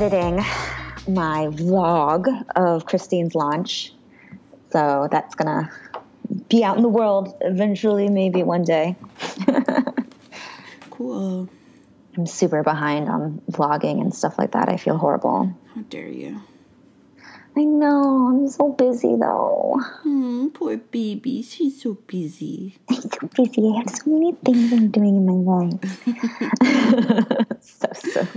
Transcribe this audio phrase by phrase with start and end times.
[0.00, 0.36] editing
[1.14, 2.26] my vlog
[2.56, 3.92] of Christine's launch.
[4.70, 5.70] So that's gonna
[6.48, 8.96] be out in the world eventually, maybe one day.
[10.90, 11.50] cool.
[12.16, 14.70] I'm super behind on vlogging and stuff like that.
[14.70, 15.54] I feel horrible.
[15.74, 16.40] How dare you?
[17.56, 18.28] I know.
[18.28, 19.80] I'm so busy though.
[20.02, 21.42] Hmm, poor baby.
[21.42, 22.78] She's so busy.
[22.88, 23.68] I'm so busy.
[23.68, 25.98] I have so many things I'm doing in my life.
[27.60, 28.28] so silly.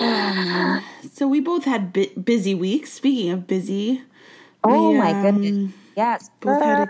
[0.00, 0.82] Um,
[1.14, 2.92] so we both had bi- busy weeks.
[2.92, 4.02] Speaking of busy,
[4.62, 5.72] Oh we, my um, goodness.
[5.96, 6.30] Yes.
[6.40, 6.88] Both had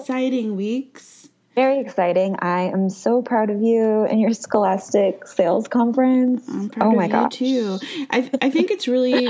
[0.00, 1.28] exciting weeks.
[1.54, 2.36] Very exciting.
[2.40, 6.46] I am so proud of you and your Scholastic Sales Conference.
[6.48, 7.30] I'm proud oh of my god.
[7.30, 7.78] too.
[8.10, 9.28] I I think it's really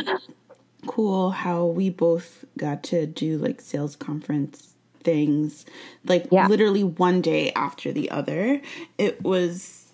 [0.87, 5.67] cool how we both got to do like sales conference things
[6.06, 6.47] like Yeah.
[6.48, 8.61] literally one day after the other.
[8.98, 9.92] It was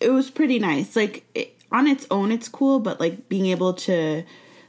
[0.00, 0.94] it was pretty nice.
[0.96, 4.24] Like it, on its own it's cool, but like being able to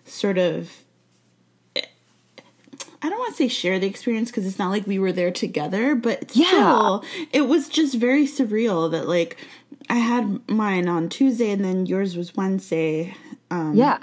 [0.05, 0.71] sort of
[3.05, 5.31] I don't want to say share the experience because it's not like we were there
[5.31, 6.47] together, but Yeah.
[6.47, 9.35] still, it was just very surreal that like
[9.89, 13.13] I had mine on Tuesday and then yours was Wednesday.
[13.51, 13.97] Um, Yeah.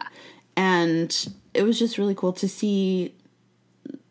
[0.54, 3.14] and it was just really cool to see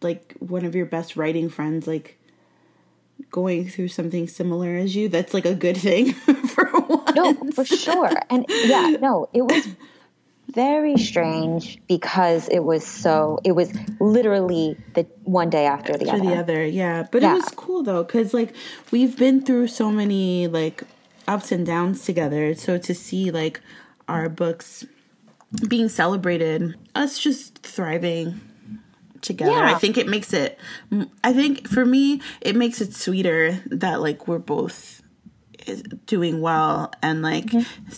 [0.02, 2.18] like one of your best writing friends like
[3.30, 5.08] going through something similar as you.
[5.08, 6.16] That's like a good thing.
[7.16, 8.12] No, for sure.
[8.30, 9.68] And yeah, no, it was
[10.48, 16.12] very strange because it was so it was literally the one day after the to
[16.14, 16.24] other.
[16.24, 17.34] the other yeah but Yeah.
[17.34, 18.56] it was cool though because like
[18.90, 20.82] we've been through so many like
[21.28, 23.62] ups and downs together so to see like
[24.08, 24.88] our books
[25.68, 28.42] being celebrated us just thriving
[29.22, 29.76] together Yeah.
[29.76, 30.58] i think it makes it
[31.24, 34.99] i think for me it makes it sweeter that like we're both
[35.70, 37.94] is- doing well and like Mm-hmm.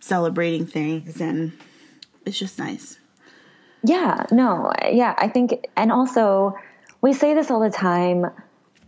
[0.00, 1.52] celebrating things and
[2.26, 2.98] it's just nice
[3.82, 6.54] Yeah, no, yeah, I think, and also
[7.00, 8.26] we say this all the time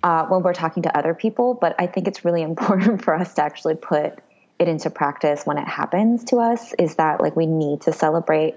[0.02, 3.34] uh, when we're talking to other people, but I think it's really important for us
[3.34, 4.18] to actually put
[4.58, 6.74] it into practice when it happens to us.
[6.78, 8.54] Is that like we need to celebrate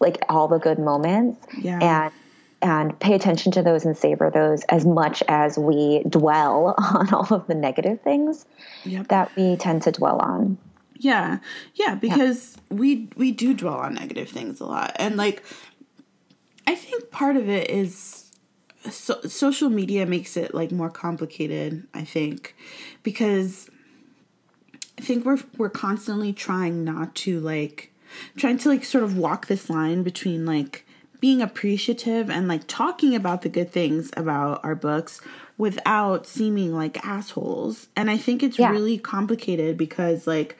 [0.00, 1.78] like all the good moments Yeah.
[1.82, 2.12] and
[2.60, 7.32] and pay attention to those and savor those as much as we dwell on all
[7.32, 8.46] of the negative things
[8.84, 9.08] Yep.
[9.08, 10.58] that we tend to dwell on.
[10.96, 11.38] Yeah,
[11.74, 15.44] yeah, because we we do dwell on negative things a lot, and like,
[16.66, 18.30] I think part of it is
[18.90, 21.86] so, social media makes it like more complicated.
[21.94, 22.56] I think
[23.04, 23.70] because
[24.98, 27.92] I think we're we're constantly trying not to like
[28.36, 30.84] trying to like sort of walk this line between like
[31.20, 35.20] being appreciative and like talking about the good things about our books
[35.56, 37.88] without seeming like assholes.
[37.96, 38.70] And I think it's Yeah.
[38.70, 40.56] really complicated because like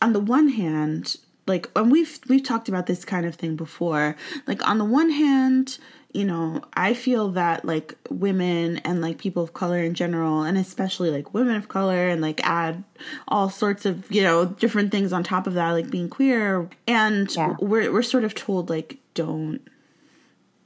[0.00, 4.16] on the one hand, like and we've we've talked about this kind of thing before.
[4.46, 5.78] Like on the one hand,
[6.12, 10.58] you know, I feel that like women and like people of color in general, and
[10.58, 12.82] especially like women of color, and like add
[13.28, 17.34] all sorts of you know different things on top of that, like being queer, and
[17.34, 17.54] Yeah.
[17.60, 19.60] we're we're sort of told like don't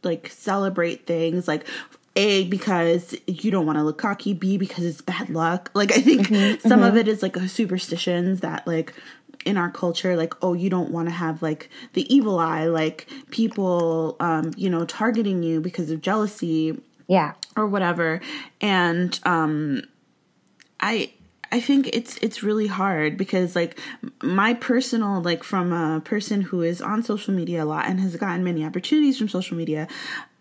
[0.06, 1.66] like celebrate things like
[2.18, 5.70] a because you don't want to look cocky b because it's bad luck.
[5.74, 6.28] Like i think
[6.62, 8.94] some of it is like a superstitions that like
[9.44, 13.06] in our culture like oh you don't want to have like the evil eye like
[13.30, 17.34] people um you know targeting you because of jealousy Yeah.
[17.56, 18.20] or whatever.
[18.62, 19.82] And um
[20.80, 21.10] i
[21.52, 23.78] i think it's it's really hard because like
[24.22, 28.16] my personal like from a person who is on social media a lot and has
[28.16, 29.88] gotten many opportunities from social media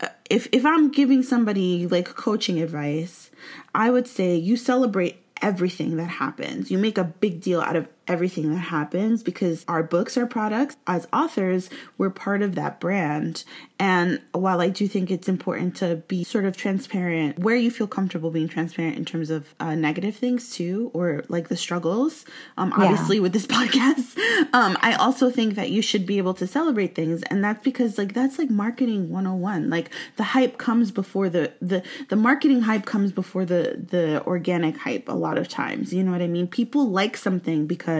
[0.02, 3.30] uh, if if i'm giving somebody like coaching advice
[3.74, 6.72] i would say you celebrate everything that happens.
[6.72, 10.78] You make a big deal out of everything that happens because our books are products
[10.88, 13.44] as authors we're part of that brand.
[13.80, 17.88] And while i do think it's important to be sort of transparent where you feel
[17.88, 22.25] comfortable being transparent in terms of uh, negative things too or like the struggles
[22.57, 24.18] um obviously with this podcast
[24.54, 27.24] um i also think that you should be able to celebrate things.
[27.24, 31.84] And that's because like that's like marketing 101 like the hype comes before the the
[32.10, 35.94] the marketing hype comes before the the organic hype a lot of times.
[35.94, 36.48] You know what i mean?
[36.48, 37.94] People like something because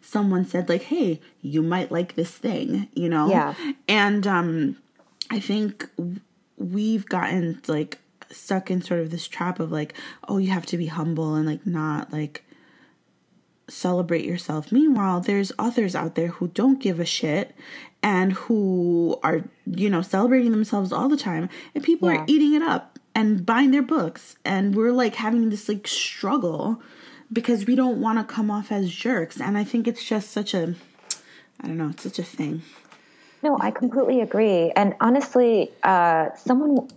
[0.00, 3.54] someone said like hey you might like this thing you know Yeah.
[3.88, 4.76] and um
[5.30, 5.88] i think
[6.56, 7.98] we've gotten like
[8.30, 9.94] stuck in sort of this trap of like
[10.28, 12.44] oh you have to be humble and like not like
[13.68, 14.70] celebrate yourself.
[14.70, 17.54] Meanwhile, there's authors out there who don't give a shit
[18.02, 22.18] and who are, you know, celebrating themselves all the time and people Yeah.
[22.18, 26.82] are eating it up and buying their books and we're like having this like struggle
[27.34, 30.54] because we don't want to come off as jerks and I think it's just such
[30.54, 30.74] a
[31.60, 32.62] I don't know, it's such a thing.
[33.42, 34.72] No, I completely agree.
[34.74, 36.88] And honestly, uh, someone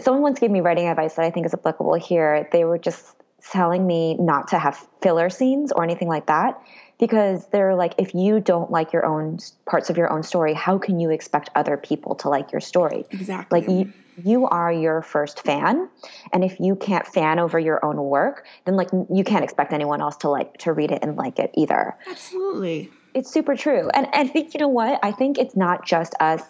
[0.00, 2.48] someone once gave me writing advice that I think is applicable here.
[2.52, 3.16] They were just
[3.50, 6.60] telling me not to have filler scenes or anything like that
[6.98, 10.76] because they're like if you don't like your own parts of your own story how
[10.76, 13.92] can you expect other people to like your story exactly like you,
[14.24, 15.88] you are your first fan
[16.32, 20.00] and if you can't fan over your own work then like you can't expect anyone
[20.00, 21.96] else to like to read it and like it either.
[22.08, 22.90] Absolutely.
[23.14, 23.88] It's super true.
[23.94, 24.98] And, and i think you know what?
[25.02, 26.42] I think it's not just us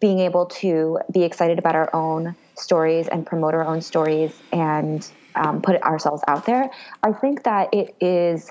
[0.00, 5.08] being able to be excited about our own stories and promote our own stories and
[5.34, 6.70] um, put ourselves out there.
[7.02, 8.50] I think that it is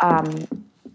[0.00, 0.46] um,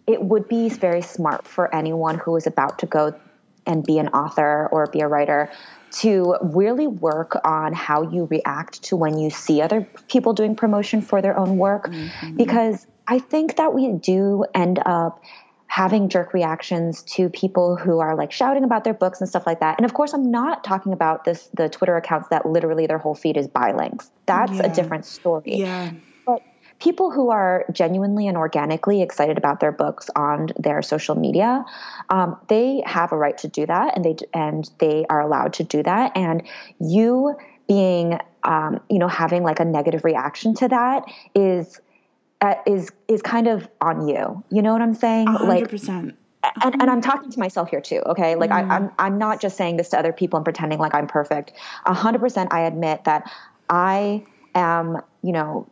[0.07, 3.19] it would be very smart for anyone who is about to go
[3.65, 5.49] and be an author or be a writer
[5.93, 11.01] to really work on how you react to when you see other people doing promotion
[11.01, 12.35] for their own work mm-hmm.
[12.35, 15.21] because i think that we do end up
[15.67, 19.59] having jerk reactions to people who are like shouting about their books and stuff like
[19.59, 19.75] that.
[19.79, 23.15] And of course, I'm not talking about this the Twitter accounts that literally their whole
[23.15, 24.11] feed is buy links.
[24.27, 24.67] That's yeah.
[24.67, 25.55] a different story.
[25.55, 25.93] Yeah
[26.83, 31.63] people who are genuinely and organically excited about their books on their social media,
[32.09, 35.63] um, they have a right to do that, and they and they are allowed to
[35.63, 36.11] do that.
[36.15, 36.43] And
[36.79, 37.35] you
[37.67, 41.79] being, um, you know, having like a negative reaction to that is
[42.41, 44.43] uh, is is kind of on you.
[44.51, 45.27] You know what I'm saying?
[45.27, 46.05] 100%.
[46.05, 46.15] Like.
[46.61, 48.35] And, and I'm talking to myself here too, okay?
[48.35, 48.55] Like mm.
[48.55, 48.95] I, I'm mm-hmm.
[48.99, 51.53] I'm not just saying this to other people and pretending like I'm perfect.
[51.85, 53.31] hundred percent, I admit that
[53.69, 55.69] I am, you know,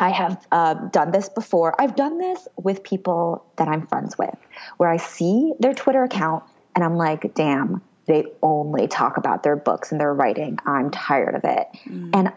[0.00, 1.74] I have uh, done this before.
[1.78, 4.34] I've done this with people that I'm friends with,
[4.78, 6.42] where I see their Twitter account
[6.74, 10.58] and I'm like, damn, they only talk about their books and their writing.
[10.64, 11.68] I'm tired of it.
[11.86, 12.10] Mm.
[12.14, 12.32] And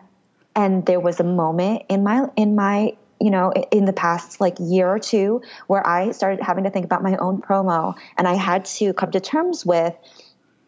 [0.55, 4.57] and there was a moment in my in my you know in the past like
[4.59, 8.33] year or two where I started having to think about my own promo, and I
[8.33, 9.95] had to come to terms with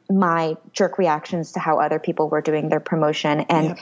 [0.09, 3.68] my jerk reactions to how other people were doing their promotion and.
[3.68, 3.80] Yep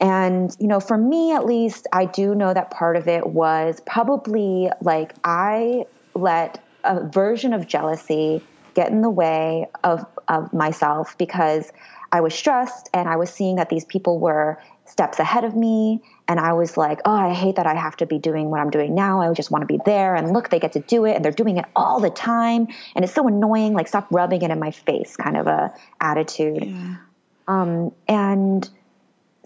[0.00, 3.80] and, you know, for me at least, I do know that part of it was
[3.86, 8.42] probably like I let a version of jealousy
[8.74, 11.72] get in the way of, of myself because
[12.12, 16.00] I was stressed and I was seeing that these people were steps ahead of me.
[16.28, 18.70] And I was like, oh, I hate that I have to be doing what I'm
[18.70, 19.20] doing now.
[19.20, 20.14] I just want to be there.
[20.14, 22.68] And look, they get to do it and they're doing it all the time.
[22.94, 23.74] And it's so annoying.
[23.74, 26.64] Like, stop rubbing it in my face kind of a attitude.
[26.64, 26.96] Yeah.
[27.48, 28.68] Um, and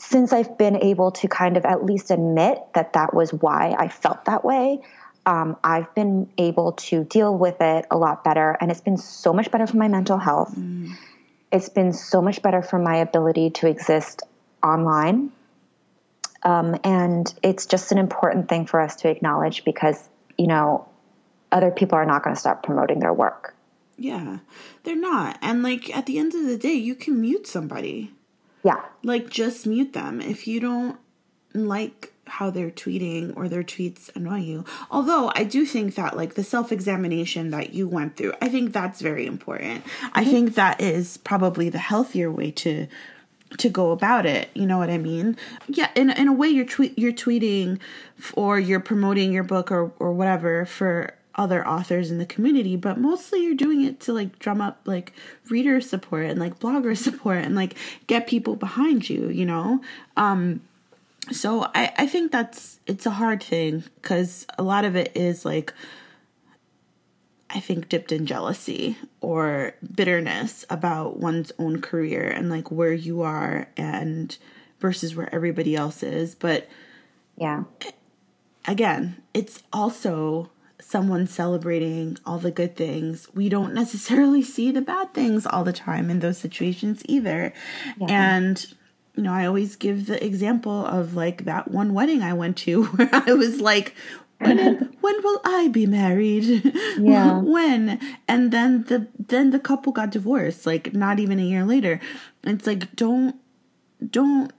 [0.02, 3.88] since I've been able to kind of at least admit that that was why I
[3.88, 4.80] felt that way,
[5.24, 8.56] um, I've been able to deal with it a lot better.
[8.60, 10.54] And it's been so much better for my mental health.
[10.56, 10.92] Mm.
[11.52, 14.22] It's been so much better for my ability to exist
[14.62, 15.30] online.
[16.42, 20.88] Um, and it's just an important thing for us to acknowledge because, you know,
[21.52, 23.54] other people are not going to stop promoting their work.
[23.96, 24.38] Yeah,
[24.82, 25.38] they're not.
[25.42, 28.10] And like at the end of the day, you can mute somebody.
[28.62, 28.80] Yeah.
[29.02, 30.98] Like just mute them if you don't
[31.54, 34.64] like how they're tweeting or their tweets annoy you.
[34.90, 39.00] Although I do think that like the self-examination that you went through, I think that's
[39.00, 39.84] very important.
[39.84, 40.06] Mm-hmm.
[40.14, 42.86] I think that is probably the healthier way to
[43.58, 44.48] to go about it.
[44.54, 45.36] You know what I mean?
[45.68, 47.80] Yeah, in in a way you're tweet you're tweeting
[48.34, 52.98] or you're promoting your book or or whatever for other authors in the community, but
[52.98, 55.12] mostly you're doing it to like drum up like
[55.48, 57.74] reader support and like blogger support and like
[58.06, 59.80] get people behind you, you know?
[60.16, 60.60] Um
[61.30, 65.44] so I I think that's it's a hard thing cuz a lot of it is
[65.44, 65.72] like
[67.54, 73.20] I think dipped in jealousy or bitterness about one's own career and like where you
[73.20, 74.36] are and
[74.80, 76.68] versus where everybody else is, but
[77.36, 77.64] yeah.
[78.66, 80.50] Again, it's also
[80.82, 85.72] someone celebrating all the good things, we don't necessarily see the bad things all the
[85.72, 87.52] time in those situations either.
[87.98, 88.06] Yeah.
[88.08, 88.74] And
[89.14, 92.84] you know, I always give the example of like that one wedding I went to
[92.96, 93.94] where I was like,
[94.38, 94.58] when,
[95.00, 96.72] when will I be married?
[96.98, 97.38] Yeah.
[97.38, 98.00] when?
[98.26, 102.00] And then the then the couple got divorced, like not even a year later.
[102.42, 103.36] It's like don't
[104.10, 104.52] don't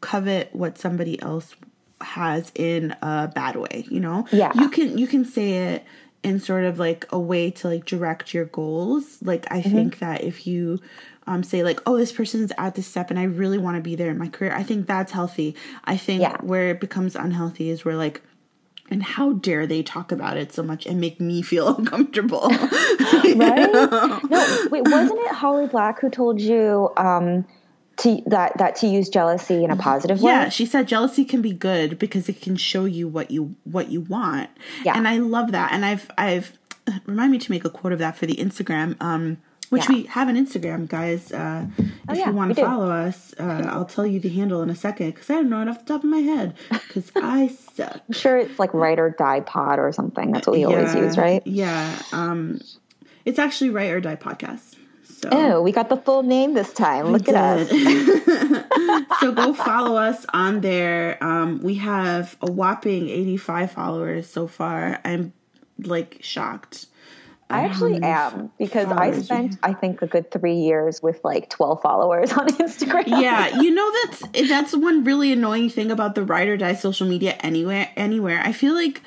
[0.00, 1.56] covet what somebody else
[2.00, 4.26] has in a bad way, you know?
[4.32, 4.52] Yeah.
[4.54, 5.84] You can you can say it
[6.22, 9.18] in sort of like a way to like direct your goals.
[9.22, 9.74] Like I mm-hmm.
[9.74, 10.80] think that if you
[11.26, 13.94] um say like, oh, this person's at this step and I really want to be
[13.94, 15.54] there in my career, I think that's healthy.
[15.84, 16.36] I think yeah.
[16.40, 18.22] where it becomes unhealthy is where like
[18.90, 23.36] and how dare they talk about it so much and make me feel uncomfortable right
[23.36, 27.46] no wait wasn't it holly black who told you um
[28.00, 30.32] to that that to use jealousy in a positive way.
[30.32, 33.90] Yeah, she said jealousy can be good because it can show you what you what
[33.90, 34.50] you want.
[34.84, 34.96] Yeah.
[34.96, 35.72] And I love that.
[35.72, 36.58] And I've I've
[37.06, 38.96] remind me to make a quote of that for the Instagram.
[39.00, 39.38] Um
[39.70, 39.94] which yeah.
[39.94, 41.30] we have an Instagram, guys.
[41.30, 44.62] Uh, oh, if yeah, you want to follow us, uh, I'll tell you the handle
[44.62, 47.12] in a second because I don't know it off the top of my head because
[47.16, 48.00] I suck.
[48.08, 50.32] I'm sure it's like Write or Die Pod or something.
[50.32, 51.46] That's what we yeah, always use, right?
[51.46, 52.02] Yeah.
[52.10, 52.60] Um,
[53.24, 54.69] it's actually Write or Die Podcast.
[55.18, 55.28] So.
[55.32, 57.12] Oh, we got the full name this time.
[57.12, 57.68] Look at us.
[59.20, 61.22] so go follow us on there.
[61.22, 65.00] Um, we have a whopping 85 followers so far.
[65.04, 65.32] I'm
[65.78, 66.86] like shocked.
[67.50, 71.82] I actually am because I spent I think a good three years with like twelve
[71.82, 73.08] followers on Instagram.
[73.08, 77.08] Yeah, you know that's that's one really annoying thing about the ride or die social
[77.08, 78.40] media anywhere anywhere.
[78.40, 79.02] I feel like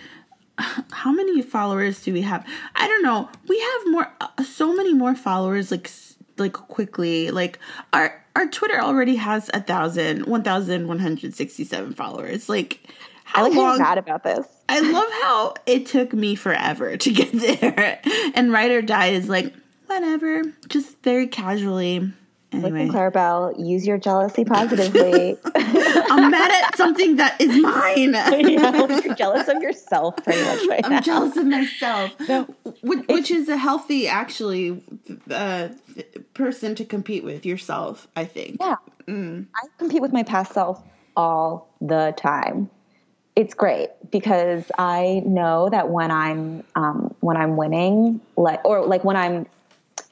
[0.57, 2.45] how many followers do we have?
[2.75, 3.29] I don't know.
[3.47, 5.71] We have more, uh, so many more followers.
[5.71, 5.89] Like,
[6.37, 7.31] like quickly.
[7.31, 7.59] Like
[7.91, 12.49] our our Twitter already has a thousand, one thousand one hundred sixty seven followers.
[12.49, 12.79] Like,
[13.23, 13.77] how I like long?
[13.79, 14.47] Mad about this.
[14.69, 17.99] I love how it took me forever to get there,
[18.33, 19.53] and Ride or Die is like
[19.87, 22.11] whatever, just very casually
[22.53, 22.85] Anyway.
[22.85, 25.37] Listen, Claribel, use your jealousy positively.
[25.55, 28.13] I'm mad at something that is mine.
[28.13, 30.67] yeah, you're jealous of yourself, pretty much.
[30.69, 31.01] Right I'm now.
[31.01, 32.43] jealous of myself, no,
[32.81, 34.83] which, which, is a healthy, actually,
[35.31, 35.69] uh,
[36.33, 38.07] person to compete with yourself.
[38.15, 38.57] I think.
[38.59, 38.75] Yeah,
[39.07, 39.45] mm.
[39.55, 40.81] I compete with my past self
[41.15, 42.69] all the time.
[43.35, 49.03] It's great because I know that when I'm um, when I'm winning, like or like
[49.03, 49.47] when I'm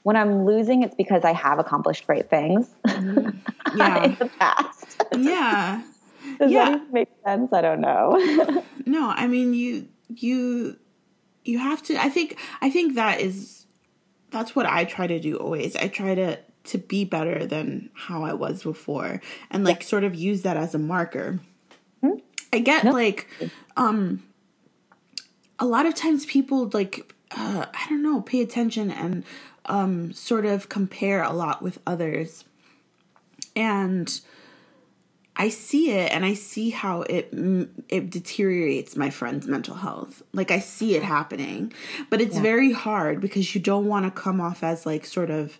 [0.03, 3.37] when I'm losing, it's because I have accomplished great things mm-hmm.
[3.77, 4.03] yeah.
[4.03, 5.03] in the past.
[5.15, 5.83] Yeah.
[6.39, 6.71] Does yeah.
[6.71, 7.51] that make sense?
[7.51, 8.63] I don't know.
[8.85, 10.77] no, I mean you you
[11.43, 13.65] you have to I think I think that is
[14.29, 15.75] that's what I try to do always.
[15.75, 19.19] I try to to be better than how I was before
[19.49, 19.87] and like yeah.
[19.87, 21.39] sort of use that as a marker.
[22.03, 22.19] Mm-hmm.
[22.53, 23.27] I get like
[23.75, 24.23] um
[25.59, 29.23] a lot of times people like uh, I don't know, pay attention and
[29.65, 32.45] um, sort of compare a lot with others.
[33.55, 34.21] And
[35.35, 37.29] I see it and I see how it
[37.89, 40.21] it deteriorates my friend's mental health.
[40.33, 41.73] Like I see it happening.
[42.09, 42.41] But it's yeah.
[42.41, 45.57] very hard because you don't want to come off as like sort of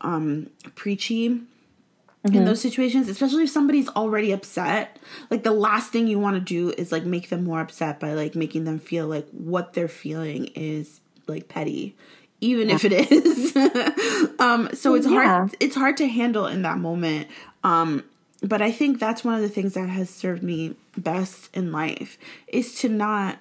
[0.00, 2.34] um preachy mm-hmm.
[2.34, 4.98] in those situations, especially if somebody's already upset.
[5.30, 8.14] Like the last thing you want to do is like make them more upset by
[8.14, 11.96] like making them feel like what they're feeling is like petty
[12.42, 12.74] even yeah.
[12.74, 13.56] if it is.
[14.38, 15.22] um, so it's yeah.
[15.22, 15.56] hard.
[15.60, 17.28] It's hard to handle in that moment.
[17.64, 18.04] Um,
[18.42, 22.18] but I think that's one of the things that has served me best in life
[22.48, 23.38] is to not,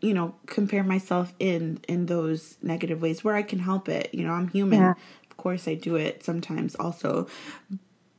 [0.00, 4.10] you know, compare myself in in those negative ways where I can help it.
[4.12, 4.80] You know, I'm human.
[4.80, 4.94] Yeah.
[5.30, 7.28] Of course, I do it sometimes also,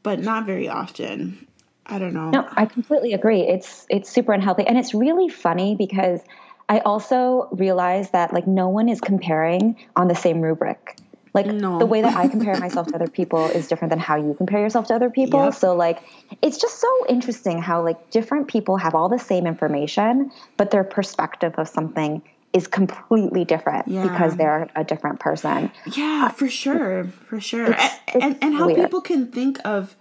[0.02, 1.48] but not very often.
[1.86, 2.32] I don't know.
[2.32, 3.42] No, I completely agree.
[3.42, 6.22] It's it's super unhealthy, and it's really funny because
[6.70, 10.98] I also realize that like no one is comparing on the same rubric.
[11.34, 11.78] Like no.
[11.78, 14.60] the way that I compare myself to other people is different than how you compare
[14.60, 15.46] yourself to other people.
[15.46, 15.54] Yep.
[15.54, 16.02] So like
[16.42, 20.84] it's just so interesting how like different people have all the same information, but their
[20.84, 24.04] perspective of something is completely different yeah.
[24.04, 25.72] because they're a different person.
[25.96, 27.06] Yeah, for sure.
[27.28, 27.72] For sure.
[27.72, 28.80] It's, it's and, and how weird.
[28.80, 29.96] people can think of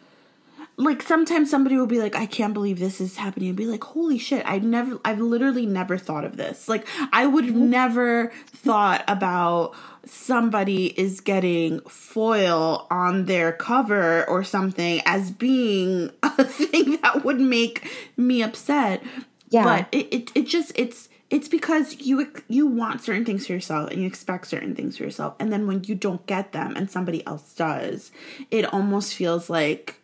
[0.79, 3.83] like sometimes somebody will be like i can't believe this is happening and be like
[3.83, 6.69] holy shit i've never i've literally never thought of this.
[6.69, 7.71] Like i would have mm-hmm.
[7.71, 9.75] never thought about
[10.07, 17.41] somebody is getting foil on their cover or something as being a thing that would
[17.41, 19.03] make me upset.
[19.49, 19.65] Yeah.
[19.65, 23.91] But it, it, it just it's it's because you you want certain things for yourself
[23.91, 25.35] and you expect certain things for yourself.
[25.41, 28.13] And then when you don't get them and somebody else does
[28.51, 30.01] it almost feels like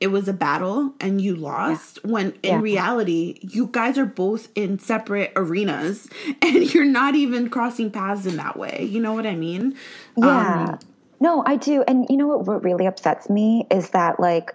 [0.00, 2.10] it was a battle and you lost yeah.
[2.10, 2.60] when in yeah.
[2.60, 6.08] reality you guys are both in separate arenas
[6.42, 9.76] and you're not even crossing paths in that way you know what i mean
[10.16, 10.78] yeah um,
[11.20, 14.54] no i do and you know what, what really upsets me is that like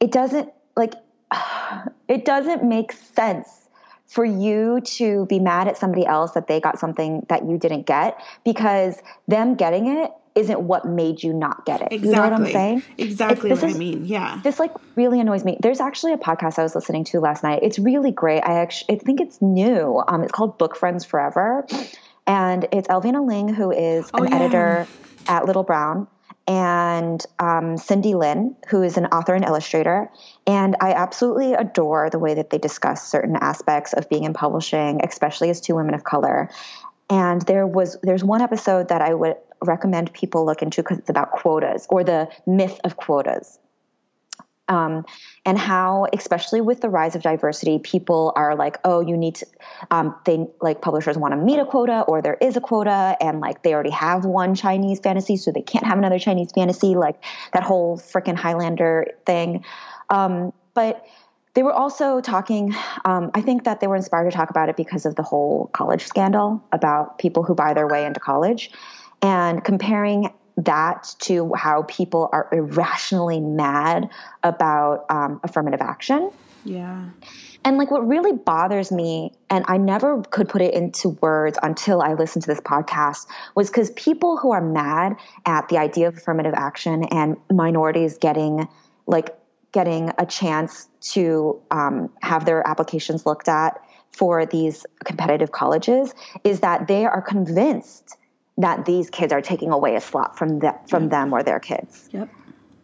[0.00, 0.94] it doesn't like
[2.08, 3.68] it doesn't make sense
[4.06, 7.86] for you to be mad at somebody else that they got something that you didn't
[7.86, 11.88] get because them getting it isn't what made you not get it.
[11.90, 12.08] Exactly.
[12.08, 12.82] You know what I'm saying?
[12.98, 14.04] Exactly what is, I mean.
[14.04, 14.40] Yeah.
[14.44, 15.56] This like really annoys me.
[15.60, 17.60] There's actually a podcast I was listening to last night.
[17.62, 18.42] It's really great.
[18.42, 20.02] I actually I think it's new.
[20.06, 21.66] Um, it's called Book Friends Forever.
[22.26, 24.36] And it's Alvina Ling, who is oh, an yeah.
[24.36, 24.86] editor
[25.28, 26.08] at Little Brown,
[26.48, 30.10] and um, Cindy Lin, who is an author and illustrator.
[30.46, 35.00] And I absolutely adore the way that they discuss certain aspects of being in publishing,
[35.04, 36.50] especially as two women of color.
[37.08, 41.10] And there was there's one episode that I would recommend people look into because it's
[41.10, 43.58] about quotas or the myth of quotas.
[44.68, 45.04] Um,
[45.44, 49.46] and how, especially with the rise of diversity, people are like, oh, you need to,
[49.92, 53.38] um, they like publishers want to meet a quota or there is a quota and
[53.38, 57.22] like they already have one Chinese fantasy, so they can't have another Chinese fantasy, like
[57.52, 59.64] that whole freaking Highlander thing.
[60.10, 61.06] Um, but
[61.54, 64.76] they were also talking, um, I think that they were inspired to talk about it
[64.76, 68.70] because of the whole college scandal about people who buy their way into college
[69.22, 74.08] and comparing that to how people are irrationally mad
[74.42, 76.30] about um, affirmative action.
[76.64, 77.10] Yeah.
[77.64, 82.00] And like what really bothers me, and I never could put it into words until
[82.00, 86.16] I listened to this podcast, was because people who are mad at the idea of
[86.16, 88.68] affirmative action and minorities getting
[89.06, 89.36] like
[89.72, 93.80] getting a chance to um, have their applications looked at
[94.10, 98.16] for these competitive colleges is that they are convinced
[98.58, 101.10] that these kids are taking away a slot from the, from yep.
[101.10, 102.08] them or their kids.
[102.12, 102.28] Yep.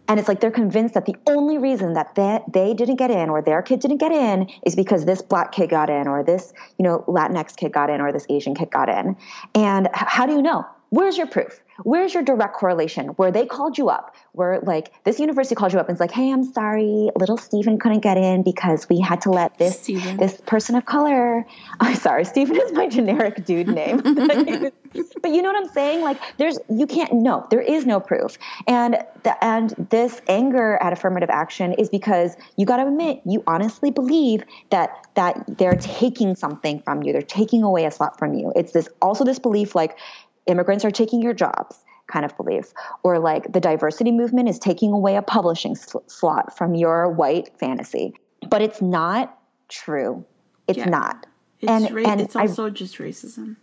[0.08, 3.30] And it's like they're convinced that the only reason that they, they didn't get in
[3.30, 6.52] or their kid didn't get in is because this black kid got in or this,
[6.78, 9.16] you know, Latinx kid got in or this Asian kid got in.
[9.54, 10.66] And how do you know?
[10.90, 11.62] Where's your proof?
[11.82, 15.78] Where's your direct correlation where they called you up, where like this university called you
[15.78, 19.22] up and it's like, hey, I'm sorry, little Stephen couldn't get in because we had
[19.22, 20.16] to let this Steven.
[20.16, 21.46] this person of color.
[21.80, 23.98] I'm sorry, Stephen is my generic dude name.
[24.02, 26.02] but you know what I'm saying?
[26.02, 30.92] Like, there's you can't no, there is no proof, and the, and this anger at
[30.92, 36.34] affirmative action is because you got to admit you honestly believe that that they're taking
[36.34, 38.52] something from you, they're taking away a slot from you.
[38.54, 39.98] It's this also this belief like
[40.46, 42.72] immigrants are taking your jobs kind of belief
[43.02, 47.50] or like the diversity movement is taking away a publishing sl- slot from your white
[47.58, 48.14] fantasy.
[48.49, 50.25] But it's not true.
[50.66, 50.88] It's yeah.
[50.88, 51.26] not.
[51.61, 53.56] It's and, ra- and it's also I, just racism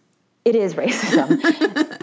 [0.46, 1.40] it is racism.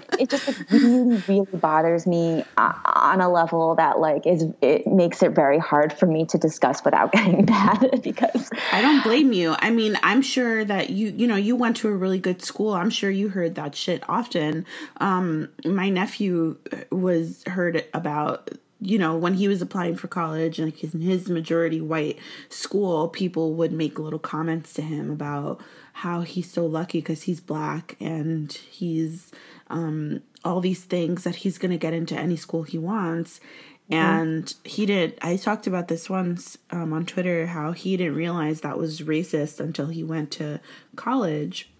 [0.18, 4.86] it just like, really, really bothers me uh, on a level that like is it
[4.86, 9.32] makes it very hard for me to discuss without getting mad because I don't blame
[9.32, 9.56] you.
[9.58, 12.72] I mean, I'm sure that you you know you went to a really good school.
[12.72, 14.66] I'm sure you heard that shit often.
[14.98, 16.58] Um, my nephew
[16.90, 21.80] was heard about you know, when he was applying for college and in his majority
[21.80, 22.18] white
[22.50, 25.62] school, people would make little comments to him about
[25.96, 29.32] how he's so lucky because he's black and he's
[29.68, 33.40] um, all these things that he's going to get into any school he wants.
[33.88, 35.18] And he did.
[35.22, 39.58] I talked about this once um, on Twitter how he didn't realize that was racist
[39.58, 40.60] until he went to
[40.96, 41.70] college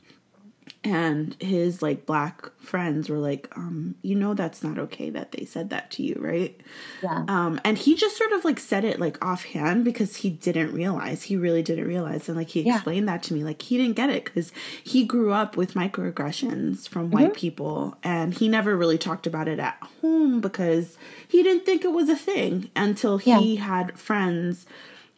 [0.87, 5.45] and his like black friends were like um you know that's not okay that they
[5.45, 6.61] said that to you right
[7.03, 10.73] yeah um and he just sort of like said it like offhand because he didn't
[10.73, 12.75] realize he really didn't realize and like he yeah.
[12.75, 16.89] explained that to me like he didn't get it because he grew up with microaggressions
[16.89, 17.35] from white mm-hmm.
[17.35, 21.93] people and he never really talked about it at home because he didn't think it
[21.93, 23.65] was a thing until he yeah.
[23.65, 24.67] had friends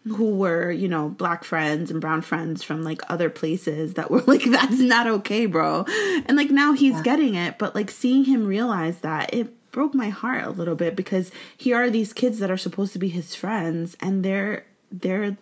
[0.07, 4.23] who were, you know, black friends and brown friends from like other places that were
[4.27, 5.85] like, that's not okay, bro.
[6.27, 7.03] And like now he's yeah.
[7.03, 10.97] getting it, but like seeing him realize that it broke my heart a little bit
[10.97, 15.37] because here are these kids that are supposed to be his friends and they're they're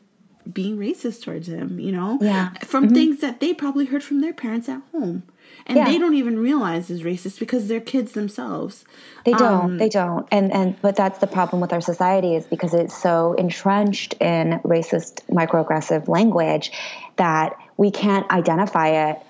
[0.52, 2.18] being racist towards him, you know?
[2.20, 2.50] Yeah.
[2.64, 2.94] From mm-hmm.
[2.94, 5.22] things that they probably heard from their parents at home
[5.66, 5.84] and yeah.
[5.86, 8.84] they don't even realize is racist because they're kids themselves.
[9.24, 9.64] They don't.
[9.64, 10.26] Um, they don't.
[10.30, 14.60] And and but that's the problem with our society is because it's so entrenched in
[14.64, 16.70] racist microaggressive language
[17.16, 19.20] that we can't identify it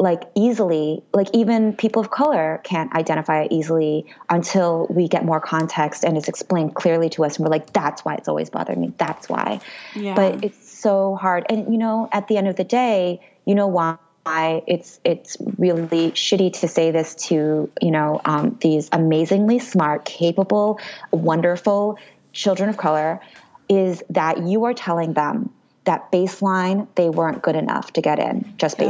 [0.00, 5.40] like easily like even people of color can't identify it easily until we get more
[5.40, 8.78] context and it's explained clearly to us and we're like that's why it's always bothered
[8.78, 9.60] me that's why
[9.94, 10.14] yeah.
[10.14, 13.66] but it's so hard and you know at the end of the day you know
[13.66, 20.04] why it's it's really shitty to say this to you know um, these amazingly smart,
[20.04, 20.78] capable,
[21.10, 21.98] wonderful
[22.32, 23.20] children of color
[23.68, 25.50] is that you are telling them
[25.84, 28.84] that baseline they weren't good enough to get in, just yeah.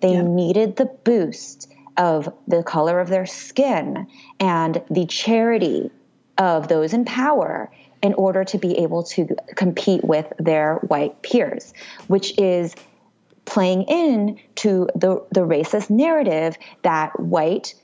[0.00, 0.22] They yeah.
[0.22, 4.06] needed the boost of the color of their skin
[4.40, 5.90] and the charity
[6.36, 7.70] of those in power
[8.02, 11.72] in order to be able to compete with their white peers,
[12.06, 12.74] which is
[13.44, 17.74] playing in to the the racist narrative that white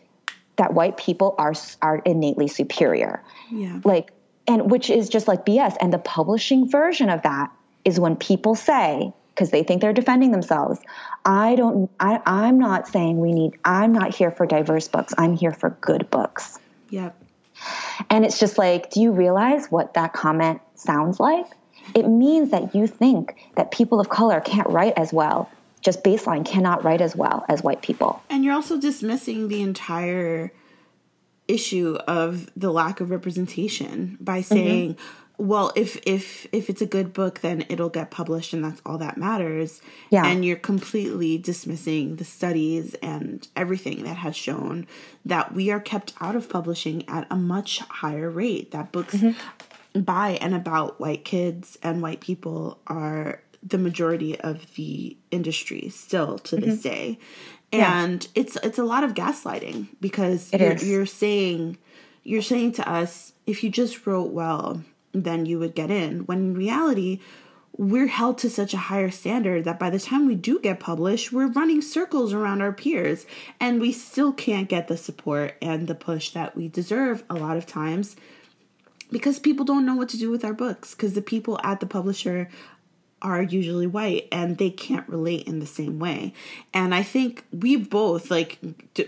[0.57, 3.23] that white people are are innately superior.
[3.51, 3.81] Yeah.
[3.85, 4.12] Like
[4.46, 7.51] and which is just like BS and the publishing version of that
[7.85, 10.81] is when people say because they think they're defending themselves.
[11.25, 15.14] I don't I I'm not saying we need I'm not here for diverse books.
[15.16, 16.59] I'm here for good books.
[16.90, 17.16] Yep.
[18.09, 21.47] And it's just like do you realize what that comment sounds like?
[21.95, 26.45] it means that you think that people of color can't write as well just baseline
[26.45, 30.53] cannot write as well as white people and you're also dismissing the entire
[31.49, 34.55] issue of the lack of representation by mm-hmm.
[34.55, 35.19] saying mm-hmm.
[35.40, 38.98] Well if if if it's a good book then it'll get published and that's all
[38.98, 39.81] that matters.
[40.11, 40.26] Yeah.
[40.26, 44.87] and you're completely dismissing the studies and everything that has shown
[45.24, 50.00] that we are kept out of publishing at a much higher rate that books mm-hmm.
[50.00, 56.38] by and about white kids and white people are the majority of the industry still
[56.38, 56.88] to this mm-hmm.
[56.88, 57.18] day.
[57.72, 61.79] And it's it's a lot of gaslighting because you're, you're saying
[62.24, 66.38] you're saying to us if you just wrote well then you would get in when
[66.38, 67.20] in reality
[67.77, 71.33] we're held to such a higher standard that by the time we do get published
[71.33, 73.27] we're running circles around our peers
[73.59, 77.57] and we still can't get the support and the push that we deserve a lot
[77.57, 78.16] of times
[79.11, 81.87] because people don't know what to do with our books because the people at the
[81.87, 82.49] publisher
[83.22, 86.33] are usually white and they can't relate in the same way.
[86.72, 88.59] And I think we both, like,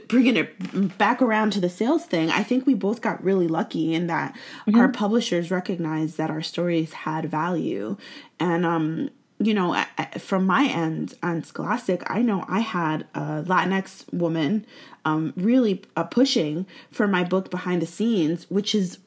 [0.09, 3.95] bringing it back around to the sales thing, I think we both got really lucky
[3.95, 4.37] in that
[4.75, 7.97] our publishers recognized that our stories had value.
[8.39, 9.83] And, um, you know,
[10.19, 14.67] from my end on Scholastic, I know I had a Latinx woman
[15.05, 18.99] um, really uh, pushing for my book behind the scenes, which is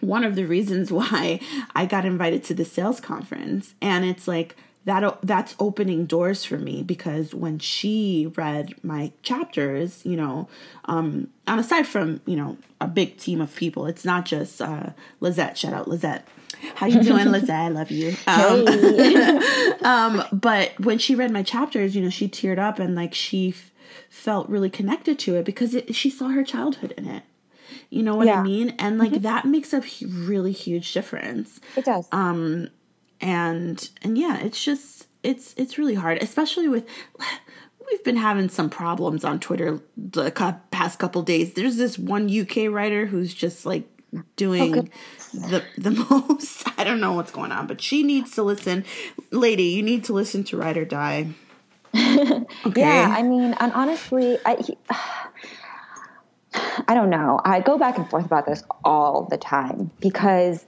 [0.00, 1.40] one of the reasons why
[1.74, 3.74] I got invited to the sales conference.
[3.80, 10.04] And it's like that that's opening doors for me because when she read my chapters,
[10.06, 10.48] you know,
[10.86, 14.90] um, and aside from, you know, a big team of people, it's not just uh
[15.20, 16.26] Lizette, shout out Lizette.
[16.74, 17.50] How you doing, Lizette?
[17.50, 18.14] I love you.
[18.26, 18.66] Um,
[19.84, 23.50] um, but when she read my chapters, you know, she teared up and like she
[23.50, 23.70] f-
[24.08, 27.22] felt really connected to it because it, she saw her childhood in it.
[27.90, 28.74] You know what I mean?
[28.78, 31.60] And like that makes a really huge difference.
[31.76, 32.08] It does.
[32.12, 32.68] Um
[33.20, 36.86] and and yeah, it's just it's it's really hard, especially with
[37.90, 40.30] we've been having some problems on Twitter the
[40.70, 41.54] past couple days.
[41.54, 43.88] There's this one UK writer who's just like
[44.36, 44.92] doing goodness.
[45.32, 46.68] the the most.
[46.78, 48.84] I don't know what's going on, but she needs to listen.
[49.30, 51.28] Lady, you need to listen to Ride or Die.
[52.66, 52.82] Okay.
[52.82, 54.76] Yeah, I mean, and honestly, I he,
[56.52, 57.40] I don't know.
[57.44, 60.64] I go back and forth about this all the time because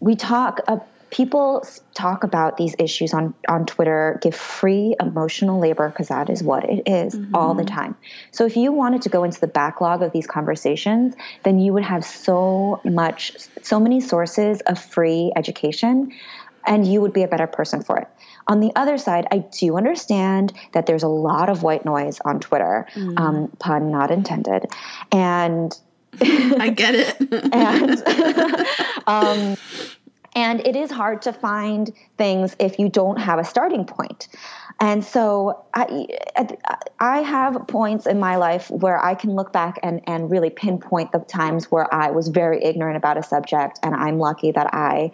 [0.00, 0.60] we talk.
[0.66, 0.78] Uh,
[1.10, 6.42] people talk about these issues on on Twitter, give free emotional labor because that is
[6.42, 7.96] what it is all the time.
[8.30, 11.84] So if you wanted to go into the backlog of these conversations, then you would
[11.84, 16.12] have so much, so many sources of free education
[16.66, 18.08] and you would be a better person for it.
[18.48, 22.40] On the other side, I do understand that there's a lot of white noise on
[22.40, 24.66] Twitter, um, pun not intended,
[25.12, 25.78] and
[26.20, 27.16] I get it.
[27.52, 28.66] and
[29.06, 29.56] um,
[30.34, 34.28] and it is hard to find things if you don't have a starting point.
[34.80, 36.06] And so I,
[37.00, 41.10] I have points in my life where I can look back and, and really pinpoint
[41.10, 45.10] the times where I was very ignorant about a subject, and I'm lucky that I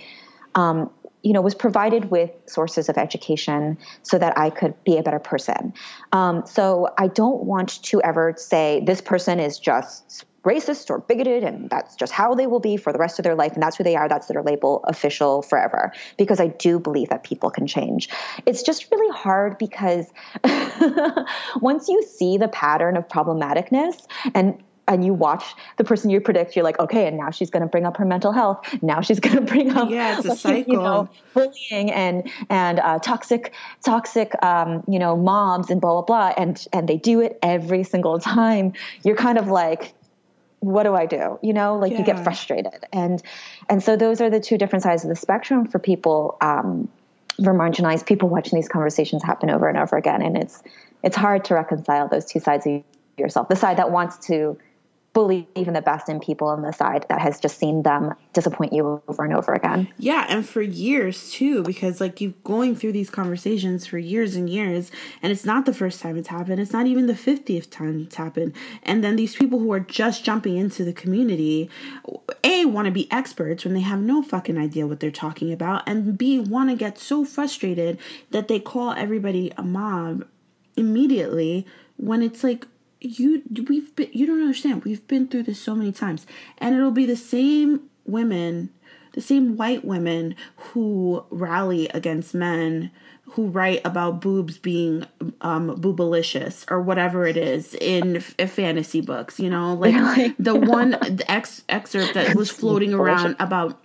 [0.54, 0.90] um,
[1.24, 5.18] you know, was provided with sources of education so that I could be a better
[5.18, 5.72] person.
[6.12, 11.42] Um, so I don't want to ever say this person is just racist or bigoted
[11.42, 13.76] and that's just how they will be for the rest of their life and that's
[13.78, 17.66] who they are that's their label official forever because i do believe that people can
[17.66, 18.10] change
[18.44, 20.12] it's just really hard because
[21.62, 25.44] once you see the pattern of problematicness and and you watch
[25.76, 28.04] the person you predict, you're like, okay, and now she's going to bring up her
[28.04, 28.66] mental health.
[28.82, 31.52] Now she's going to bring up, Yeah, it's a like, you know, cycle.
[31.70, 33.52] bullying and and uh, toxic,
[33.84, 37.82] toxic, um, you know, mobs and blah blah blah, and and they do it every
[37.84, 38.72] single time.
[39.02, 39.94] You're kind of like,
[40.60, 41.38] what do I do?
[41.42, 43.22] You know, like you get frustrated, and
[43.68, 46.36] and so those are the two different sides of the spectrum for people.
[46.40, 46.88] Um,
[47.42, 50.62] for marginalized people watching these conversations happen over and over again, and it's
[51.02, 52.84] it's hard to reconcile those two sides of
[53.18, 53.48] yourself.
[53.48, 54.56] The side that wants to
[55.14, 58.72] believe in the best in people, on the side that has just seen them disappoint
[58.72, 59.88] you over and over again.
[59.96, 64.50] Yeah, and for years too, because like you've going through these conversations for years and
[64.50, 64.90] years,
[65.22, 66.60] and it's not the first time it's happened.
[66.60, 68.54] It's not even the fiftieth time it's happened.
[68.82, 71.70] And then these people who are just jumping into the community,
[72.42, 75.88] a want to be experts when they have no fucking idea what they're talking about,
[75.88, 77.98] and b want to get so frustrated
[78.32, 80.26] that they call everybody a mob
[80.76, 81.64] immediately
[81.96, 82.66] when it's like
[83.04, 84.84] you we've been you don't understand.
[84.84, 86.26] We've been through this so many times.
[86.58, 88.70] And it'll be the same women
[89.12, 92.90] the same white women who rally against men
[93.30, 95.06] who write about boobs being
[95.40, 99.74] um boobalicious or whatever it is in f- fantasy books you know?
[99.74, 100.34] Like Really?
[100.38, 103.80] the one the ex- excerpt that was floating around about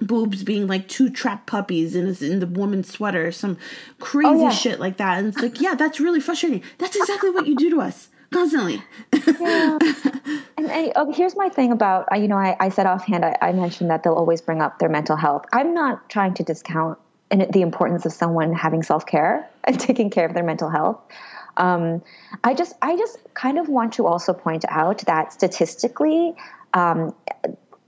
[0.00, 3.56] boobs being like two trapped puppies in, in the woman's sweater some
[4.00, 4.50] crazy Oh, yeah.
[4.50, 5.18] shit like that.
[5.18, 6.62] And it's like yeah that's really frustrating.
[6.78, 8.82] That's exactly what you do to us constantly.
[9.40, 9.78] yeah.
[10.56, 13.90] And, oh, here's my thing about you know I, I said offhand I, I, mentioned
[13.90, 15.44] that they'll always bring up their mental health.
[15.52, 16.98] I'm not trying to discount
[17.30, 21.00] the importance of someone having self care and taking care of their mental health.
[21.56, 22.02] Um,
[22.42, 26.34] I just I just kind of want to also point out that statistically.
[26.72, 27.14] Um,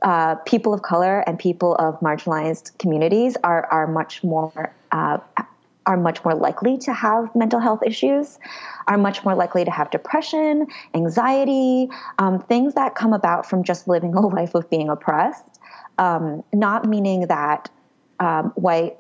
[0.03, 5.19] uh, people of color and people of marginalized communities are are much more uh,
[5.87, 8.39] are much more likely to have mental health issues,
[8.89, 13.87] are much more likely to have depression, anxiety, um, things that come about from just
[13.87, 15.45] living a life of being oppressed.
[15.99, 17.71] Um, not meaning that
[18.21, 18.99] um, white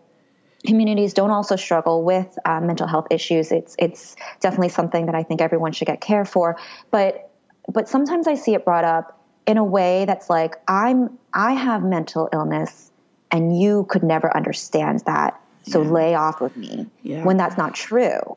[0.66, 3.52] communities don't also struggle with uh, mental health issues.
[3.52, 6.56] It's it's definitely something that I think everyone should get care for.
[6.90, 7.30] But
[7.68, 11.82] but sometimes I see it brought up in a way that's like I'm I have
[11.82, 12.90] mental illness
[13.30, 15.90] and you could never understand that so yeah.
[15.90, 17.24] lay off of me yeah.
[17.24, 18.36] when that's not true.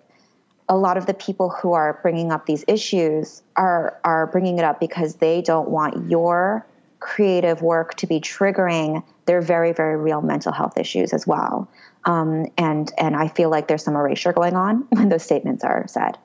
[0.67, 4.63] A lot of the people who are bringing up these issues are are bringing it
[4.63, 6.65] up because they don't want your
[6.99, 11.67] creative work to be triggering their very very real mental health issues as well.
[12.05, 15.85] Um, and and I feel like there's some erasure going on when those statements are
[15.87, 16.17] said.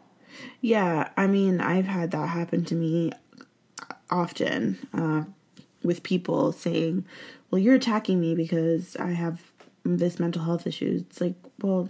[0.61, 3.13] Yeah, I mean, I've had that happen to me
[4.11, 5.25] often uh,
[5.83, 7.05] with people saying,
[7.51, 9.54] "Well, you're attacking me because I have
[9.85, 11.05] this mental health issue.
[11.09, 11.89] It's like, well,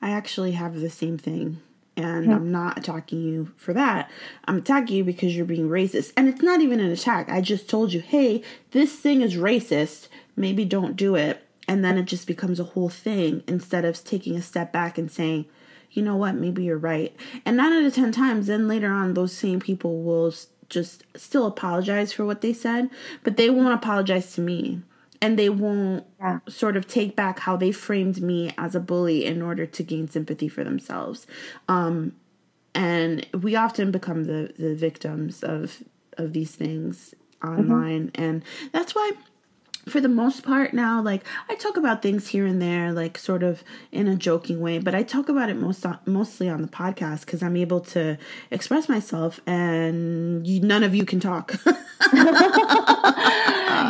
[0.00, 1.60] I actually have the same thing.
[1.96, 2.32] And hmm.
[2.32, 4.10] I'm not attacking you for that.
[4.46, 6.12] I'm attacking you because you're being racist.
[6.16, 7.28] And it's not even an attack.
[7.28, 8.42] I just told you, hey,
[8.72, 10.08] this thing is racist.
[10.36, 11.40] Maybe don't do it.
[11.66, 15.10] And then it just becomes a whole thing instead of taking a step back and
[15.10, 15.46] saying,
[15.90, 17.14] you know what, maybe you're right.
[17.44, 20.34] And nine out of 10 times, then later on, those same people will
[20.68, 22.90] just still apologize for what they said,
[23.22, 24.82] but they won't apologize to me
[25.20, 26.40] and they won't yeah.
[26.48, 30.08] sort of take back how they framed me as a bully in order to gain
[30.08, 31.26] sympathy for themselves
[31.68, 32.12] um,
[32.74, 35.82] and we often become the the victims of
[36.18, 38.22] of these things online mm-hmm.
[38.22, 39.12] and that's why
[39.88, 43.42] for the most part now like i talk about things here and there like sort
[43.42, 47.20] of in a joking way but i talk about it most mostly on the podcast
[47.20, 48.16] because i'm able to
[48.50, 51.54] express myself and you, none of you can talk.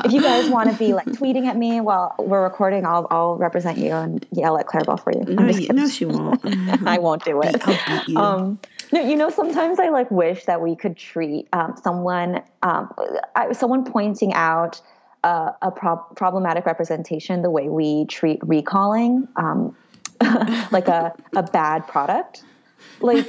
[0.04, 3.37] If you guys want to be like tweeting at me while we're recording i'll, I'll
[3.37, 5.24] represent you and yell at claribel for you.
[5.35, 6.40] No, you, no she won't.
[6.87, 7.62] I won't do it.
[8.07, 8.16] You.
[8.18, 8.59] Um,
[8.92, 12.92] no, you know, sometimes I like wish that we could treat um, someone, um,
[13.35, 14.80] I, someone pointing out
[15.25, 19.75] a, a problematic representation the way we treat recalling um,
[20.71, 22.45] like a, a bad product
[23.01, 23.27] like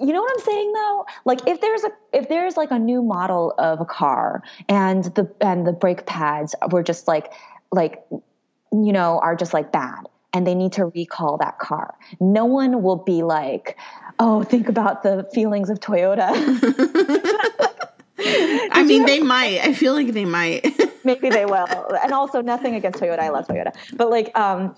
[0.00, 3.02] you know what i'm saying though like if there's a if there's like a new
[3.02, 7.32] model of a car and the and the brake pads were just like
[7.72, 12.44] like you know are just like bad and they need to recall that car no
[12.44, 13.78] one will be like
[14.18, 16.28] oh think about the feelings of toyota
[18.72, 19.60] I mean, they might.
[19.60, 20.66] I feel like they might.
[21.04, 21.66] Maybe they will.
[22.02, 23.20] And also, nothing against Toyota.
[23.20, 24.76] I love Toyota, but like, um,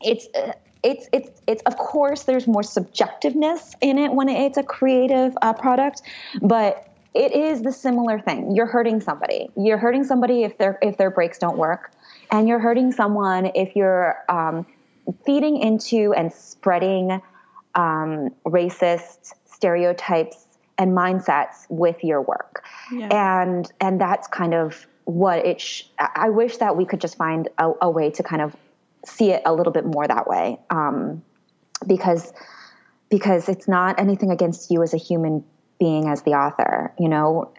[0.00, 0.28] it's.
[0.34, 5.52] it's it's it's of course there's more subjectiveness in it when it's a creative uh,
[5.52, 6.02] product
[6.40, 10.96] but it is the similar thing you're hurting somebody you're hurting somebody if their if
[10.96, 11.92] their brakes don't work
[12.30, 14.66] and you're hurting someone if you're um,
[15.26, 17.20] feeding into and spreading
[17.74, 20.46] um, racist stereotypes
[20.78, 23.42] and mindsets with your work yeah.
[23.42, 27.48] and and that's kind of what it sh- i wish that we could just find
[27.58, 28.54] a, a, way to kind of
[29.04, 31.22] see it a little bit more that way um,
[31.86, 32.32] because
[33.08, 35.44] because it's not anything against you as a human
[35.78, 37.52] being as the author you know?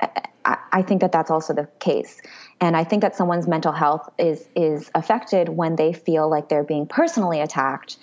[0.45, 2.21] I, I think that that's also the case.
[2.59, 6.63] And i think that someone's mental health is is affected when they feel like they're
[6.63, 7.97] being personally attacked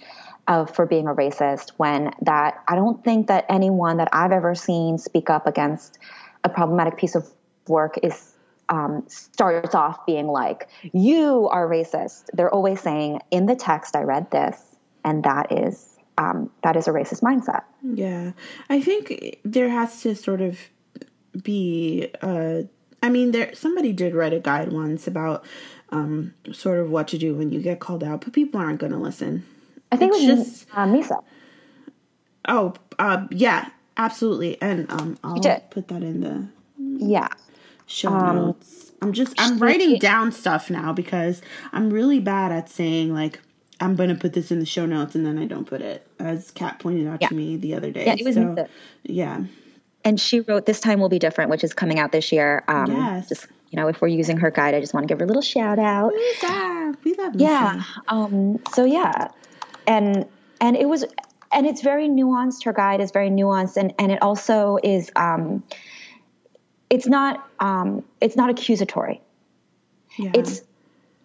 [0.48, 4.54] of for being a racist when that I don't think that anyone that I've ever
[4.54, 5.98] seen speak up against
[6.42, 7.28] a problematic piece of
[7.68, 8.32] work is
[8.68, 12.24] um, starts off being like you are racist.
[12.33, 16.88] They're always saying in the text I read this, and that is um, that is
[16.88, 17.62] a racist mindset.
[17.83, 18.33] Yeah,
[18.68, 20.59] I think there has to sort of
[21.42, 22.11] be.
[22.20, 22.62] Uh,
[23.02, 25.44] I mean, there somebody did write a guide once about
[25.90, 28.92] um, sort of what to do when you get called out, but people aren't going
[28.92, 29.46] to listen.
[29.90, 31.22] I think it's it was just uh, Misa.
[32.48, 36.48] Oh, uh, yeah, absolutely, and um, I'll put that in the
[37.00, 37.28] yeah
[37.88, 38.92] show um, notes.
[39.03, 43.40] I'm just I'm writing down stuff now because I'm really bad at saying like
[43.81, 46.51] I'm gonna put this in the show notes and then I don't put it, as
[46.51, 47.29] Kat pointed out yeah.
[47.29, 48.07] to me the other day.
[48.07, 48.66] Yeah, it was so,
[49.05, 49.44] Yeah.
[50.05, 52.64] And she wrote "This Time Will Be Different," which is coming out this year.
[52.68, 53.29] Um, yes.
[53.29, 55.29] Just you know, if we're using her guide, I just want to give her a
[55.29, 56.12] little shout out.
[56.12, 57.40] Misa, we love Misa.
[57.40, 57.83] Yeah.
[58.09, 59.29] Um, so yeah,
[59.87, 60.27] and
[60.61, 61.05] and it was
[61.53, 62.64] and it's very nuanced.
[62.64, 65.11] Her guide is very nuanced, and and it also is.
[65.16, 65.62] Um,
[66.90, 67.48] it's not.
[67.61, 69.20] Um, it's not accusatory.
[70.18, 70.33] Yeah.
[70.35, 70.62] It's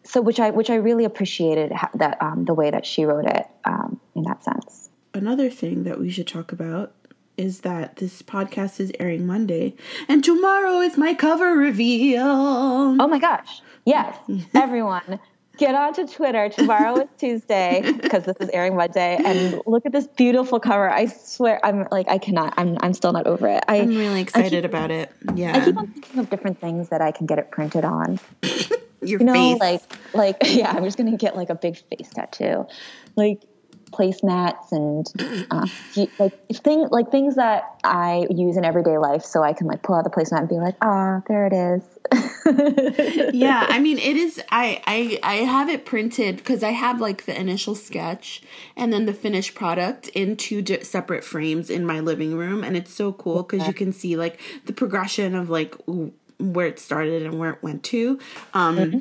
[0.04, 3.48] so which I which I really appreciated that um, the way that she wrote it
[3.66, 4.90] um, in that sense.
[5.14, 6.94] Another thing that we should talk about
[7.38, 9.76] is that this podcast is airing Monday,
[10.08, 12.22] and tomorrow is my cover reveal.
[12.26, 13.62] Oh my gosh!
[13.86, 14.16] Yes,
[14.56, 15.20] everyone,
[15.58, 16.50] get onto Twitter.
[16.50, 20.90] Tomorrow is Tuesday because this is airing Monday, and look at this beautiful cover.
[20.90, 22.54] I swear, I'm like, I cannot.
[22.58, 23.64] I'm I'm still not over it.
[23.68, 25.12] I, am really excited keep, about it.
[25.36, 28.20] Yeah, I keep on thinking of different things that I can get it printed on.
[29.02, 29.60] Your you know, face.
[29.60, 29.82] like
[30.14, 32.68] like yeah, I'm just gonna get like a big face tattoo,
[33.16, 33.44] like
[33.94, 35.68] placemats and uh,
[36.20, 39.96] like things like things that I use in everyday life, so I can like pull
[39.96, 41.84] out the placemat and be like, ah, oh, there it is.
[43.34, 44.42] yeah, I mean, it is.
[44.52, 48.42] I I I have it printed because I have like the initial sketch
[48.76, 52.76] and then the finished product in two di- separate frames in my living room, and
[52.76, 55.76] it's so cool because you can see like the progression of like
[56.40, 58.20] where it started and where it went to.
[58.54, 58.98] Um, mm-hmm.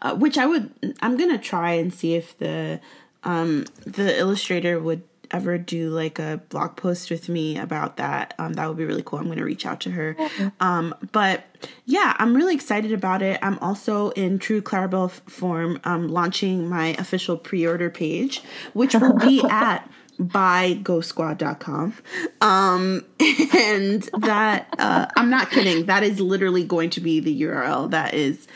[0.00, 2.80] uh, which I would, I'm gonna try and see if the
[3.24, 8.52] um, the illustrator would ever do like a blog post with me about that, um,
[8.54, 9.18] that would be really cool.
[9.18, 10.16] I'm going to reach out to her.
[10.60, 11.44] Um, but
[11.86, 13.38] yeah, I'm really excited about it.
[13.42, 18.42] I'm also in true Claribel form um, launching my official pre order page,
[18.74, 21.94] which will be at buyghostsquad.com.
[22.40, 23.04] Um,
[23.54, 25.86] and that, uh, I'm not kidding.
[25.86, 28.46] That is literally going to be the URL that is,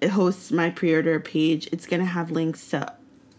[0.00, 1.68] it hosts my pre order page.
[1.72, 2.92] It's going to have links to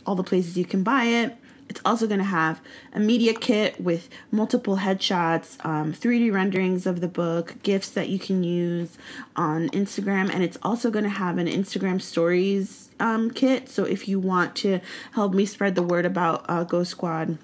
[0.07, 1.37] all the places you can buy it.
[1.69, 2.61] It's also going to have
[2.93, 8.19] a media kit with multiple headshots, um, 3D renderings of the book, gifts that you
[8.19, 8.97] can use
[9.35, 13.69] on Instagram, and it's also going to have an Instagram stories um, kit.
[13.69, 14.79] So if you want to
[15.11, 17.37] help me spread the word about uh, Ghost Squad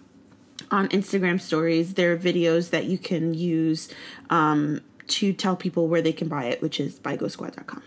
[0.71, 3.89] on Instagram stories, there are videos that you can use
[4.30, 7.84] um, to tell people where they can buy it, which is buyghostsquad.com.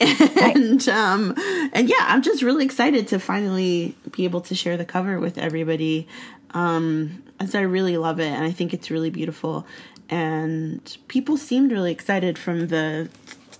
[0.00, 1.34] And um
[1.72, 5.38] and yeah, I'm just really excited to finally be able to share the cover with
[5.38, 6.08] everybody.
[6.52, 9.66] Um as I really love it and I think it's really beautiful.
[10.08, 13.08] And people seemed really excited from the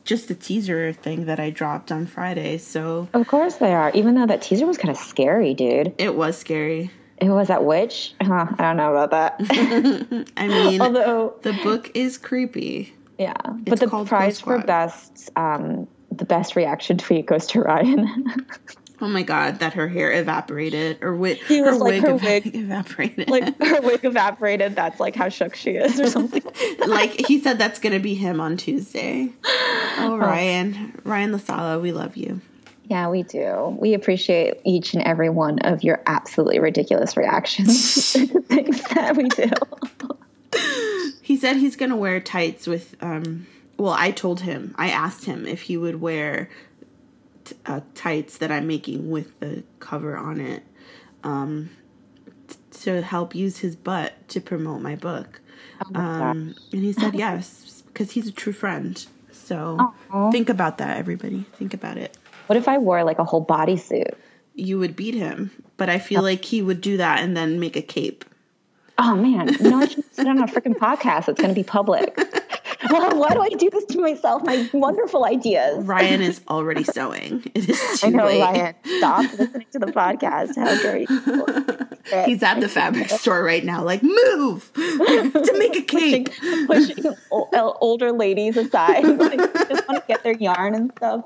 [0.05, 2.59] just the teaser thing that I dropped on Friday.
[2.59, 3.91] So Of course they are.
[3.93, 5.95] Even though that teaser was kind of scary, dude.
[5.99, 6.91] It was scary.
[7.19, 8.15] It was that witch?
[8.21, 10.27] Huh, I don't know about that.
[10.37, 12.95] I mean, although the book is creepy.
[13.21, 13.35] Yeah,
[13.67, 18.47] but the prize for best, um, the best reaction tweet goes to Ryan.
[19.03, 22.17] oh my god, that her hair evaporated, or wi- he was her like wig her
[22.17, 24.75] wig evaporated, like her wig evaporated.
[24.75, 26.43] That's like how shook she is, or something.
[26.87, 29.29] like he said, that's gonna be him on Tuesday.
[29.99, 31.01] Oh, Ryan, oh.
[31.05, 32.41] Ryan La Sala, we love you.
[32.85, 33.77] Yeah, we do.
[33.79, 39.29] We appreciate each and every one of your absolutely ridiculous reactions to things that we
[39.29, 39.51] do.
[41.23, 42.97] He said he's gonna wear tights with.
[43.01, 44.75] Um, well, I told him.
[44.77, 46.51] I asked him if he would wear
[47.45, 50.63] t- uh, tights that I'm making with the cover on it,
[51.25, 51.71] um,
[52.49, 55.41] t- to help use his butt to promote my book.
[55.95, 59.05] Oh um, and he said yes because he's a true friend.
[59.33, 59.79] So
[60.11, 60.33] Aww.
[60.33, 61.45] think about that, everybody.
[61.55, 62.17] Think about it.
[62.47, 64.15] What if I wore like a whole bodysuit?
[64.55, 66.25] You would beat him, but I feel oh.
[66.25, 68.25] like he would do that and then make a cape
[69.01, 71.29] oh man, no, I should sit on a freaking podcast.
[71.29, 72.17] It's going to be public.
[72.91, 74.45] well, why do I do this to myself?
[74.45, 75.85] My wonderful ideas.
[75.87, 77.43] Ryan is already sewing.
[77.55, 78.41] It is too I know, late.
[78.41, 78.75] Ryan.
[78.99, 80.57] Stop listening to the podcast.
[80.57, 82.27] How dare you?
[82.27, 86.35] He's at the fabric store right now, like, move to make a cake.
[86.67, 89.05] Pushing, pushing older ladies aside.
[89.05, 91.25] Like, just want to get their yarn and stuff.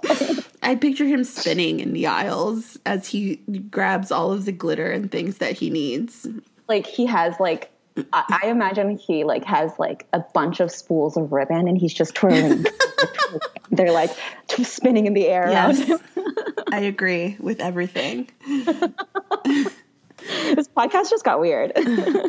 [0.62, 3.37] I picture him spinning in the aisles as he
[3.70, 6.26] grabs all of the glitter and things that he needs
[6.68, 7.70] like he has like
[8.12, 11.94] I, I imagine he like has like a bunch of spools of ribbon and he's
[11.94, 12.66] just twirling.
[13.70, 14.11] They're like
[14.48, 15.48] spinning in the air.
[15.50, 16.00] Yes,
[16.72, 18.31] I agree with everything.
[20.24, 21.72] this podcast just got weird.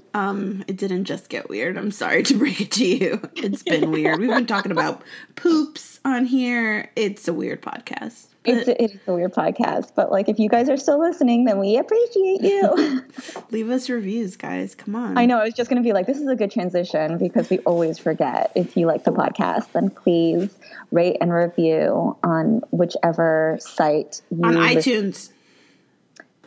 [0.13, 1.77] um, it didn't just get weird.
[1.77, 3.21] I'm sorry to break it to you.
[3.35, 4.19] It's been weird.
[4.19, 5.03] We've been talking about
[5.35, 6.91] poops on here.
[6.95, 8.27] It's a weird podcast.
[8.45, 11.59] It's a, it's a weird podcast, but like if you guys are still listening, then
[11.59, 13.03] we appreciate you.
[13.51, 14.75] Leave us reviews, guys.
[14.75, 15.17] Come on.
[15.17, 15.39] I know.
[15.39, 17.97] I was just going to be like, this is a good transition because we always
[17.97, 18.51] forget.
[18.55, 20.55] If you like the podcast, then please
[20.91, 25.31] rate and review on whichever site you on iTunes.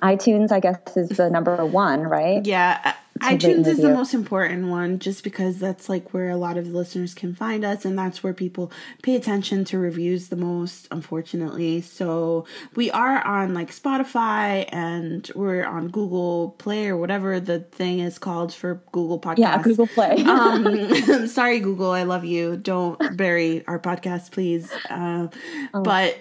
[0.02, 2.44] iTunes, I guess, is the number one, right?
[2.44, 6.68] Yeah, iTunes is the most important one just because that's like where a lot of
[6.68, 11.80] listeners can find us and that's where people pay attention to reviews the most, unfortunately.
[11.80, 18.00] So we are on like Spotify and we're on Google Play or whatever the thing
[18.00, 19.38] is called for Google Podcasts.
[19.38, 20.16] Yeah, Google Play.
[20.24, 22.56] um, sorry, Google, I love you.
[22.56, 24.70] Don't bury our podcast, please.
[24.90, 25.28] Uh,
[25.74, 25.82] oh.
[25.82, 26.18] But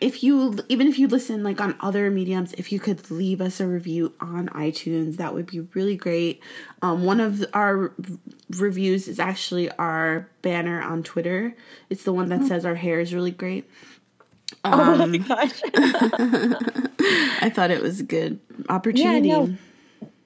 [0.00, 3.60] if you even if you listen like on other mediums if you could leave us
[3.60, 6.42] a review on itunes that would be really great.
[6.82, 7.92] Um, one of our
[8.50, 11.54] reviews is actually our banner on twitter.
[11.90, 13.68] It's the one that says our hair is really great.
[14.64, 15.60] Um, oh my um, gosh.
[17.42, 19.28] I thought it was a good opportunity.
[19.28, 19.46] yeah,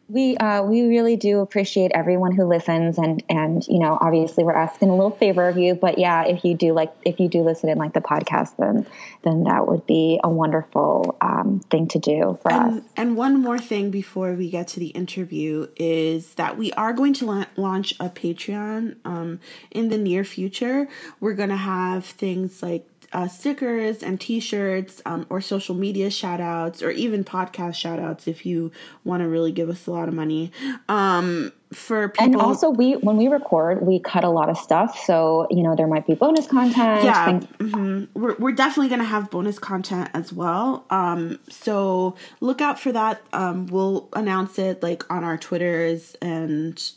[0.09, 4.53] we uh, we really do appreciate everyone who listens, and and you know, obviously, we're
[4.53, 5.75] asking a little favor of you.
[5.75, 8.87] But yeah, if you do like, if you do listen in like the podcast, then
[9.23, 12.85] then that would be a wonderful um, thing to do for and, us.
[12.97, 17.15] And one more thing before we get to the interview is that we are going
[17.15, 19.41] to la- launch a Patreon um,
[19.71, 20.87] in the near future.
[21.21, 26.41] We're going to have things like uh, stickers and t-shirts um, or social media shout
[26.41, 28.73] outs or even podcast shout outs if you
[29.05, 30.51] want to really give us a lot of money
[30.89, 34.99] um, for people and also we when we record we cut a lot of stuff
[34.99, 38.21] so you know there might be bonus content yeah mm-hmm.
[38.21, 42.91] we're, we're definitely going to have bonus content as well um, so look out for
[42.91, 46.93] that um, we'll announce it like on our twitters and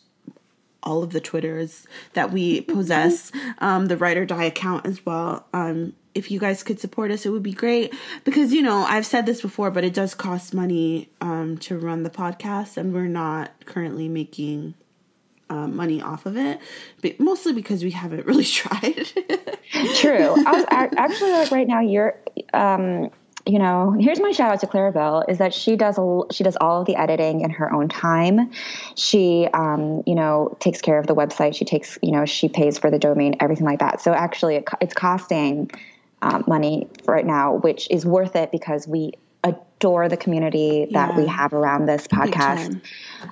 [0.87, 5.45] all of the Twitters that we possess, um, the Ride or Die account as well.
[5.53, 7.93] Um, if you guys could support us, it would be great
[8.23, 12.03] because you know I've said this before, but it does cost money um, to run
[12.03, 14.73] the podcast, and we're not currently making
[15.49, 16.59] uh, money off of it,
[17.01, 19.07] but mostly because we haven't really tried.
[19.95, 20.35] True.
[20.45, 21.81] I was actually like right now.
[21.81, 22.19] You're,
[22.53, 23.11] um,
[23.45, 26.57] you know, here's my shout out to Claribel is that she does a, she does
[26.57, 28.51] all of the editing in her own time.
[28.95, 31.55] She, um, you know, takes care of the website.
[31.55, 34.01] She takes, you know, she pays for the domain, everything like that.
[34.01, 35.71] So actually, it, it's costing
[36.21, 39.13] um, money right now, which is worth it because we
[39.43, 41.17] adore the community that yeah.
[41.17, 42.81] we have around this podcast.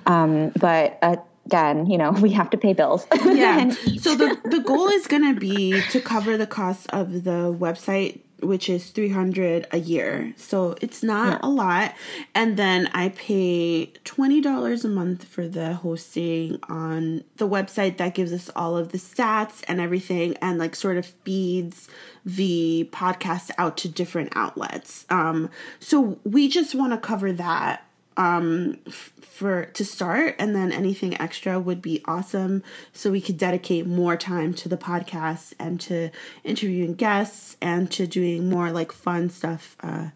[0.06, 1.16] Um, but uh,
[1.46, 3.06] again, you know, we have to pay bills.
[3.24, 3.70] yeah.
[4.00, 8.20] so the the goal is going to be to cover the cost of the website
[8.40, 10.34] which is 300 a year.
[10.36, 11.48] So it's not yeah.
[11.48, 11.94] a lot.
[12.34, 18.32] And then i pay $20 a month for the hosting on the website that gives
[18.32, 21.88] us all of the stats and everything and like sort of feeds
[22.24, 25.06] the podcast out to different outlets.
[25.08, 25.48] Um,
[25.80, 27.85] so we just want to cover that
[28.16, 32.62] um, f- for to start, and then anything extra would be awesome.
[32.92, 36.10] So we could dedicate more time to the podcast and to
[36.42, 40.08] interviewing guests and to doing more like fun stuff uh,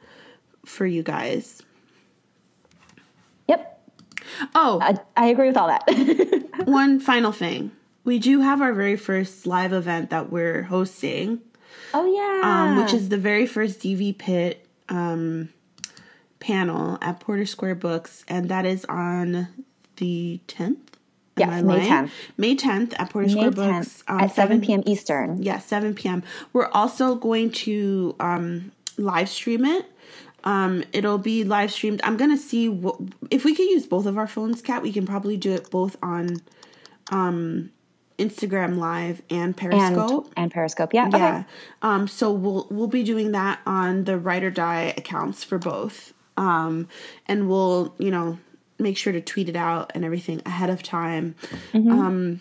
[0.64, 1.62] for you guys.
[3.48, 3.80] Yep.
[4.54, 6.44] Oh, I, I agree with all that.
[6.64, 7.72] one final thing.
[8.04, 11.40] We do have our very first live event that we're hosting.
[11.92, 12.40] Oh yeah.
[12.42, 15.50] Um, which is the very first DV Pit um
[16.40, 19.48] panel at Porter Square Books, and that is on
[19.96, 20.78] the 10th.
[21.36, 22.10] Yes, May 10th.
[22.36, 24.04] May 10th at Porter May Square Books.
[24.08, 24.82] Um, at 7 p.m.
[24.84, 25.42] Eastern.
[25.42, 26.22] Yeah, 7 p.m.
[26.52, 29.86] We're also going to um, live stream it.
[30.44, 32.00] Um, it'll be live streamed.
[32.02, 32.98] I'm gonna see what,
[33.30, 34.82] if we could use both of our phones, Kat.
[34.82, 36.40] We can probably do it both on
[37.10, 37.70] um,
[38.18, 40.26] Instagram Live and Periscope.
[40.28, 41.10] And, and Periscope, yeah.
[41.12, 41.16] Yeah.
[41.16, 41.44] Okay.
[41.82, 46.14] Um, so we'll we'll be doing that on the Ride or Die accounts for both.
[46.40, 46.88] Um,
[47.26, 48.38] and we'll, you know,
[48.78, 51.34] make sure to tweet it out and everything ahead of time.
[51.72, 51.90] Mm-hmm.
[51.90, 52.40] Um,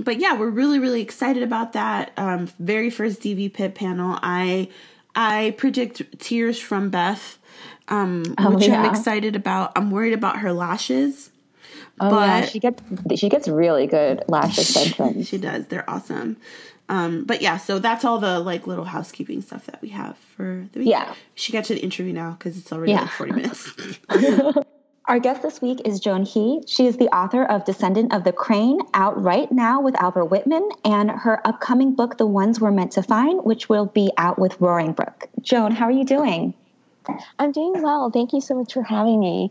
[0.00, 2.12] but yeah, we're really, really excited about that.
[2.16, 4.18] Um, very first DV Pit panel.
[4.22, 4.68] I
[5.14, 7.38] I predict tears from Beth,
[7.88, 8.82] um, oh, which yeah.
[8.82, 9.72] I'm excited about.
[9.76, 11.30] I'm worried about her lashes.
[12.00, 12.82] Oh but yeah, she gets
[13.16, 15.28] she gets really good lash extensions.
[15.28, 15.66] she does.
[15.66, 16.36] They're awesome.
[16.88, 20.68] Um, but yeah, so that's all the like little housekeeping stuff that we have for
[20.72, 20.88] the week.
[20.88, 21.14] Yeah.
[21.34, 23.02] She got to the interview now because it's already yeah.
[23.02, 23.72] like 40 minutes.
[25.06, 26.62] Our guest this week is Joan He.
[26.66, 30.68] She is the author of Descendant of the Crane, out right now with Albert Whitman,
[30.84, 34.60] and her upcoming book, The Ones We're Meant to Find, which will be out with
[34.60, 35.28] Roaring Brook.
[35.40, 36.54] Joan, how are you doing?
[37.40, 38.10] I'm doing well.
[38.10, 39.50] Thank you so much for having me.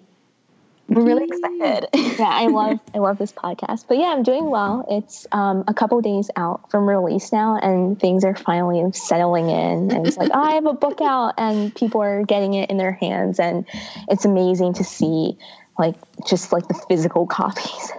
[0.91, 1.87] We're really excited.
[2.19, 3.85] yeah, I love I love this podcast.
[3.87, 4.85] But yeah, I'm doing well.
[4.89, 9.91] It's um, a couple days out from release now, and things are finally settling in.
[9.91, 12.75] And it's like, oh, I have a book out, and people are getting it in
[12.75, 13.65] their hands, and
[14.09, 15.37] it's amazing to see,
[15.79, 15.95] like
[16.27, 17.91] just like the physical copies,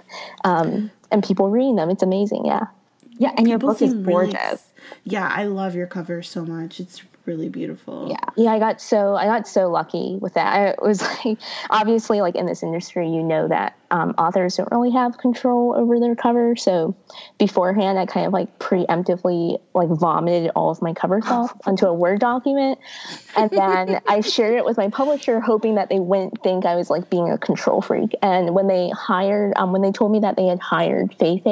[0.43, 1.89] um, and people reading them.
[1.89, 2.45] It's amazing.
[2.45, 2.67] Yeah.
[3.17, 4.35] Yeah, and your book is gorgeous.
[4.35, 4.57] Really,
[5.03, 6.79] yeah, I love your cover so much.
[6.79, 8.07] It's really beautiful.
[8.09, 8.51] Yeah, yeah.
[8.51, 10.77] I got so I got so lucky with that.
[10.79, 14.91] I was like, obviously, like in this industry, you know that um, authors don't really
[14.91, 16.55] have control over their cover.
[16.55, 16.95] So
[17.37, 21.93] beforehand, I kind of like preemptively like vomited all of my cover thoughts onto a
[21.93, 22.79] Word document,
[23.35, 26.89] and then I shared it with my publisher, hoping that they wouldn't think I was
[26.89, 28.15] like being a control freak.
[28.21, 31.43] And when they hired, um, when they told me that they had hired Faith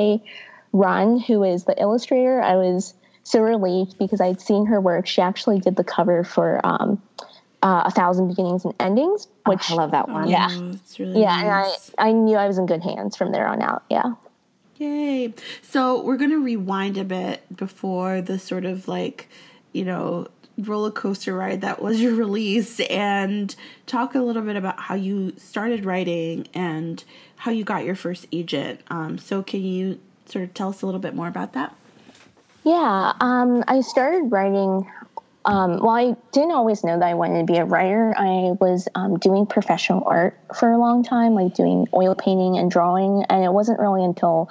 [0.73, 2.93] Run, who is the illustrator, I was
[3.23, 5.07] so relieved because I'd seen her work.
[5.07, 7.01] She actually did the cover for um,
[7.61, 10.27] uh, A Thousand Beginnings and Endings, which oh, I love that one.
[10.29, 11.89] Yeah, Oh, it's really yeah, nice.
[11.89, 13.83] and I I knew I was in good hands from there on out.
[13.89, 14.13] Yeah.
[14.77, 15.33] Yay.
[15.61, 19.29] So we're going to rewind a bit before the sort of like,
[19.73, 23.55] you know, roller coaster ride that was your release and
[23.85, 27.03] talk a little bit about how you started writing and
[27.35, 28.81] how you got your first agent.
[28.89, 31.75] Um, so can you sort of tell us a little bit more about that?
[32.63, 34.89] Yeah, um, I started writing.
[35.43, 38.13] Um, well, I didn't always know that I wanted to be a writer.
[38.15, 42.69] I was um, doing professional art for a long time, like doing oil painting and
[42.69, 43.23] drawing.
[43.27, 44.49] And it wasn't really until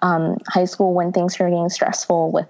[0.00, 2.46] um, high school when things started getting stressful with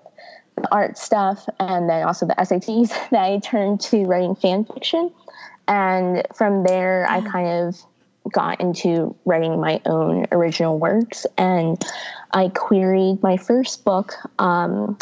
[0.57, 5.11] the art stuff and then also the SATs that I turned to writing fan fiction.
[5.67, 7.77] And from there, I kind of
[8.33, 11.83] got into writing my own original works and
[12.33, 14.99] I queried my first book um,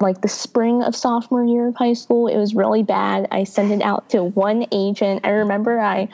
[0.00, 2.26] like the spring of sophomore year of high school.
[2.26, 3.28] It was really bad.
[3.30, 5.20] I sent it out to one agent.
[5.24, 6.08] I remember I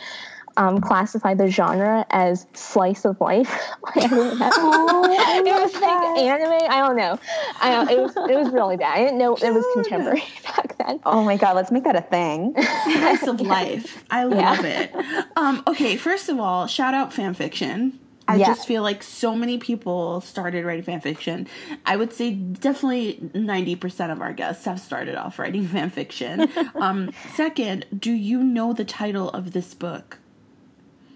[0.59, 3.48] um, classified the genre as slice of life.
[3.94, 4.52] I didn't have-
[5.46, 6.70] it was like anime.
[6.70, 7.18] I don't know.
[7.61, 8.98] I don't, it was it was really bad.
[8.98, 11.00] I didn't know it was contemporary back then.
[11.06, 12.54] Oh my god, let's make that a thing.
[12.84, 14.04] Slice of life.
[14.11, 14.92] I love it.
[15.36, 17.98] Um, okay, first of all, shout out fan fiction.
[18.30, 18.48] I Yeah.
[18.48, 21.46] just feel like so many people started writing fan fiction.
[21.86, 26.46] I would say definitely 90% of our guests have started off writing fan fiction.
[26.74, 30.18] um, second, do you know the title of this book?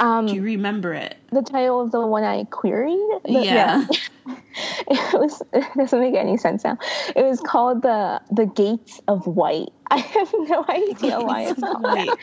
[0.02, 1.16] Um, Do you remember it?
[1.30, 2.98] the title of the one I queried.
[3.24, 3.86] The- Yeah.
[4.26, 6.76] it was it doesn't make any sense now.
[7.14, 9.70] It was called the the Gates of White.
[9.90, 12.16] I have no idea why it's called that.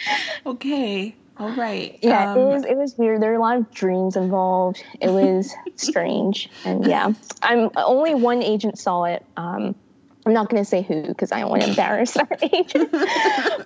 [0.45, 1.15] Okay.
[1.37, 1.97] All right.
[2.01, 3.21] Yeah, Um, it was it was weird.
[3.21, 4.83] There were a lot of dreams involved.
[4.99, 9.25] It was strange, and yeah, I'm only one agent saw it.
[9.37, 9.73] Um,
[10.25, 12.91] I'm not going to say who because I don't want to embarrass our agent.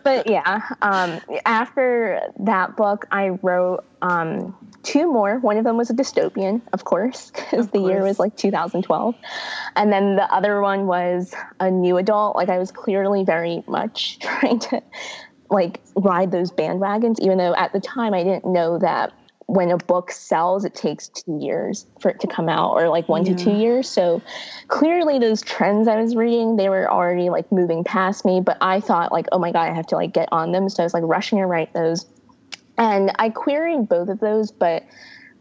[0.04, 5.40] but yeah, um, after that book, I wrote um, two more.
[5.40, 9.16] One of them was a dystopian, of course, because the year was like 2012,
[9.76, 12.36] and then the other one was a new adult.
[12.36, 14.84] Like I was clearly very much trying to
[15.50, 19.12] like ride those bandwagons, even though at the time I didn't know that
[19.48, 23.08] when a book sells, it takes two years for it to come out, or like
[23.10, 23.90] one to two years.
[23.90, 24.22] So
[24.68, 28.42] clearly, those trends I was reading, they were already like moving past me.
[28.42, 30.70] But I thought like, oh my god, I have to like get on them.
[30.70, 32.06] So I was like rushing to write those,
[32.78, 34.84] and I queried both of those, but.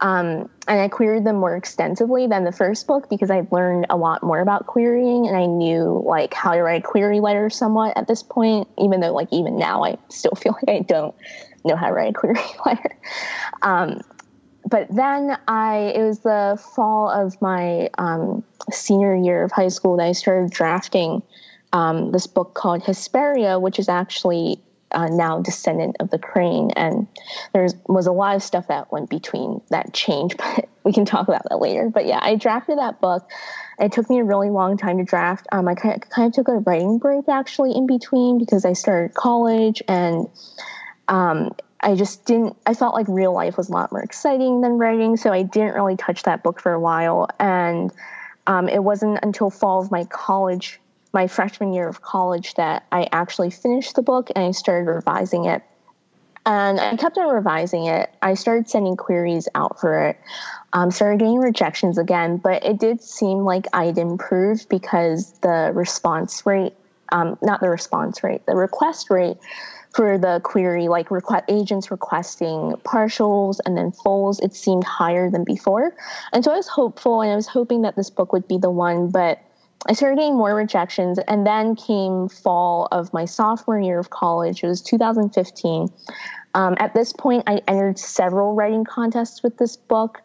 [0.01, 3.97] Um, and I queried them more extensively than the first book because I learned a
[3.97, 7.97] lot more about querying and I knew like how to write a query letter somewhat
[7.97, 11.15] at this point, even though like even now I still feel like I don't
[11.65, 12.97] know how to write a query letter.
[13.63, 14.01] Um,
[14.69, 18.43] but then I, it was the fall of my um,
[18.73, 21.23] senior year of high school that I started drafting
[21.73, 24.61] um, this book called Hesperia, which is actually
[24.93, 26.71] uh, now descendant of the crane.
[26.77, 27.07] And
[27.53, 31.29] there was a lot of stuff that went between that change, but we can talk
[31.29, 31.91] about that later.
[31.93, 33.29] But yeah, I drafted that book.
[33.79, 35.47] It took me a really long time to draft.
[35.51, 38.75] Um, I kind of, kind of took a writing break actually in between because I
[38.75, 40.29] started college and
[41.09, 44.73] um, I just didn't, I felt like real life was a lot more exciting than
[44.79, 45.17] writing.
[45.17, 47.29] So I didn't really touch that book for a while.
[47.41, 47.93] And
[48.47, 50.81] um, it wasn't until fall of my college,
[51.13, 55.47] my freshman year of college, that I actually finished the book and I started revising
[55.47, 55.63] it.
[56.45, 58.13] And I kept on revising it.
[58.21, 60.19] I started sending queries out for it,
[60.73, 66.45] um, started getting rejections again, but it did seem like I'd improved because the response
[66.45, 66.75] rate,
[67.13, 69.37] um, not the response rate, the request rate
[69.95, 71.09] for the query, like
[71.49, 75.95] agents requesting partials and then fulls, it seemed higher than before.
[76.33, 78.71] And so I was hopeful and I was hoping that this book would be the
[78.71, 79.41] one, but
[79.87, 81.19] I started getting more rejections.
[81.29, 84.63] And then came fall of my sophomore year of college.
[84.63, 85.89] It was 2015.
[86.55, 90.21] Um, at this point, I entered several writing contests with this book.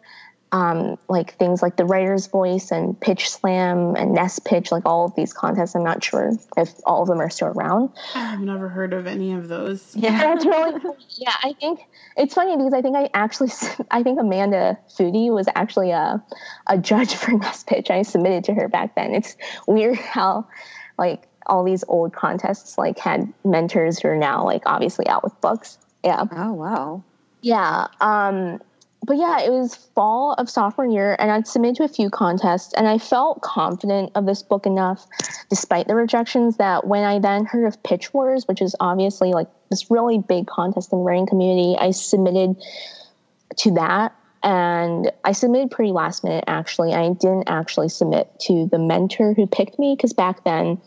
[0.50, 5.04] Um, like things like the Writer's Voice and Pitch Slam and Nest Pitch, like all
[5.04, 5.74] of these contests.
[5.74, 7.90] I'm not sure if all of them are still around.
[8.14, 9.94] I've never heard of any of those.
[9.96, 10.18] Yeah.
[10.18, 10.96] That's really cool.
[11.10, 11.80] Yeah, I think
[12.16, 13.50] it's funny because I think I actually,
[13.90, 16.24] I think Amanda Foody was actually a,
[16.66, 17.90] a judge for Nest Pitch.
[17.90, 19.14] I submitted to her back then.
[19.14, 19.36] It's
[19.66, 20.46] weird how,
[20.96, 25.38] like, all these old contests like had mentors who are now like obviously out with
[25.40, 25.78] books.
[26.04, 26.24] Yeah.
[26.30, 27.02] Oh wow.
[27.40, 27.86] Yeah.
[28.00, 28.60] Um,
[29.04, 32.74] but yeah, it was fall of sophomore year, and I'd submitted to a few contests,
[32.74, 35.06] and I felt confident of this book enough,
[35.48, 39.48] despite the rejections, that when I then heard of Pitch Wars, which is obviously like
[39.70, 42.56] this really big contest in the writing community, I submitted
[43.58, 44.14] to that.
[44.42, 46.94] And I submitted pretty last minute, actually.
[46.94, 50.80] I didn't actually submit to the mentor who picked me because back then,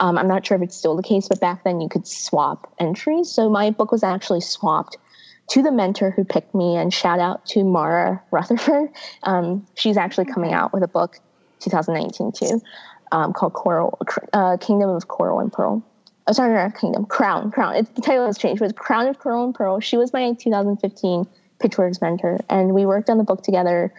[0.00, 2.72] um, I'm not sure if it's still the case, but back then you could swap
[2.80, 3.30] entries.
[3.30, 4.96] So my book was actually swapped
[5.50, 8.90] to the mentor who picked me, and shout out to Mara Rutherford.
[9.24, 11.18] Um, she's actually coming out with a book
[11.60, 12.62] 2019 too,
[13.12, 13.98] um, called Coral
[14.32, 15.84] uh, Kingdom of Coral and Pearl.
[16.26, 17.76] Oh, sorry, not Kingdom, Crown, Crown.
[17.76, 18.62] It's, the title has changed.
[18.62, 19.80] It was Crown of Coral and Pearl.
[19.80, 21.26] She was my 2015
[21.58, 23.92] Pitch Wars mentor, and we worked on the book together.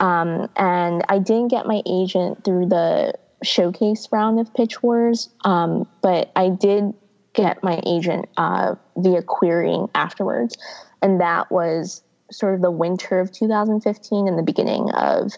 [0.00, 5.86] Um, and I didn't get my agent through the showcase round of Pitch Wars, um,
[6.02, 6.94] but I did
[7.34, 10.56] get my agent uh, via querying afterwards.
[11.04, 15.32] And that was sort of the winter of 2015 and the beginning of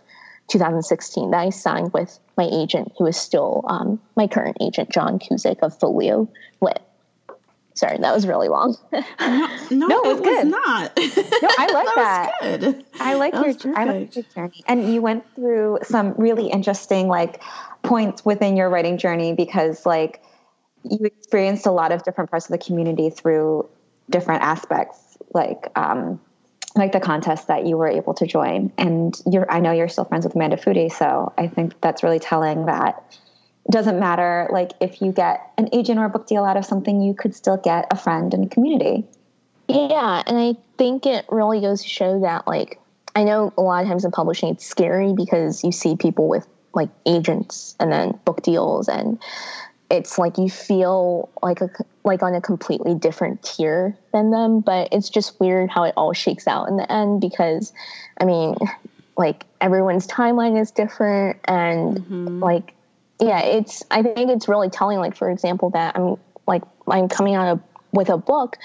[0.48, 5.18] 2016 that I signed with my agent, who is still um, my current agent, John
[5.18, 6.28] Cusick of Folio
[6.60, 6.80] Lit.
[7.74, 8.76] Sorry, that was really long.
[8.92, 9.02] no,
[9.70, 10.46] no, no, it, was, good.
[10.46, 10.92] not.
[10.96, 12.32] no, I like that.
[12.40, 12.60] that.
[12.60, 12.84] good.
[13.00, 17.08] I like that your I like your journey, and you went through some really interesting
[17.08, 17.42] like
[17.82, 20.22] points within your writing journey because like
[20.84, 23.68] you experienced a lot of different parts of the community through
[24.08, 24.98] different aspects,
[25.32, 26.20] like um,
[26.76, 28.72] like the contest that you were able to join.
[28.78, 32.18] And you're, I know you're still friends with Amanda Foody, so I think that's really
[32.18, 33.02] telling that
[33.64, 36.64] it doesn't matter like if you get an agent or a book deal out of
[36.64, 39.04] something, you could still get a friend and a community.
[39.68, 42.78] Yeah, and I think it really goes to show that like
[43.16, 46.46] I know a lot of times in publishing it's scary because you see people with
[46.74, 49.18] like agents and then book deals and
[49.90, 51.70] it's like you feel like a
[52.04, 56.12] like on a completely different tier than them but it's just weird how it all
[56.12, 57.72] shakes out in the end because
[58.20, 58.56] i mean
[59.16, 62.42] like everyone's timeline is different and mm-hmm.
[62.42, 62.74] like
[63.20, 66.16] yeah it's i think it's really telling like for example that i'm
[66.46, 67.60] like i'm coming out of,
[67.92, 68.56] with a book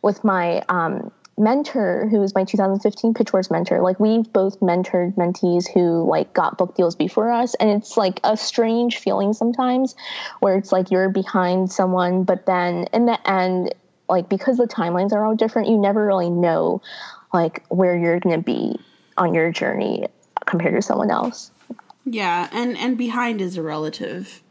[0.00, 1.10] with my um
[1.42, 3.82] mentor who was my 2015 pitch wars mentor.
[3.82, 8.20] Like we've both mentored mentees who like got book deals before us and it's like
[8.24, 9.94] a strange feeling sometimes
[10.40, 13.74] where it's like you're behind someone but then in the end
[14.08, 16.80] like because the timelines are all different you never really know
[17.32, 18.78] like where you're going to be
[19.16, 20.06] on your journey
[20.46, 21.50] compared to someone else.
[22.04, 24.42] Yeah and and behind is a relative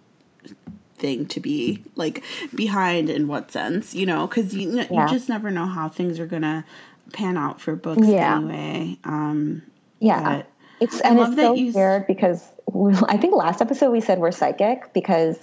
[1.01, 2.23] thing to be like
[2.55, 5.03] behind in what sense you know because you, yeah.
[5.03, 6.63] you just never know how things are gonna
[7.11, 8.37] pan out for books yeah.
[8.37, 9.61] anyway um
[9.99, 10.43] yeah
[10.79, 11.73] it's and it's so you...
[11.73, 15.37] weird because we, i think last episode we said we're psychic because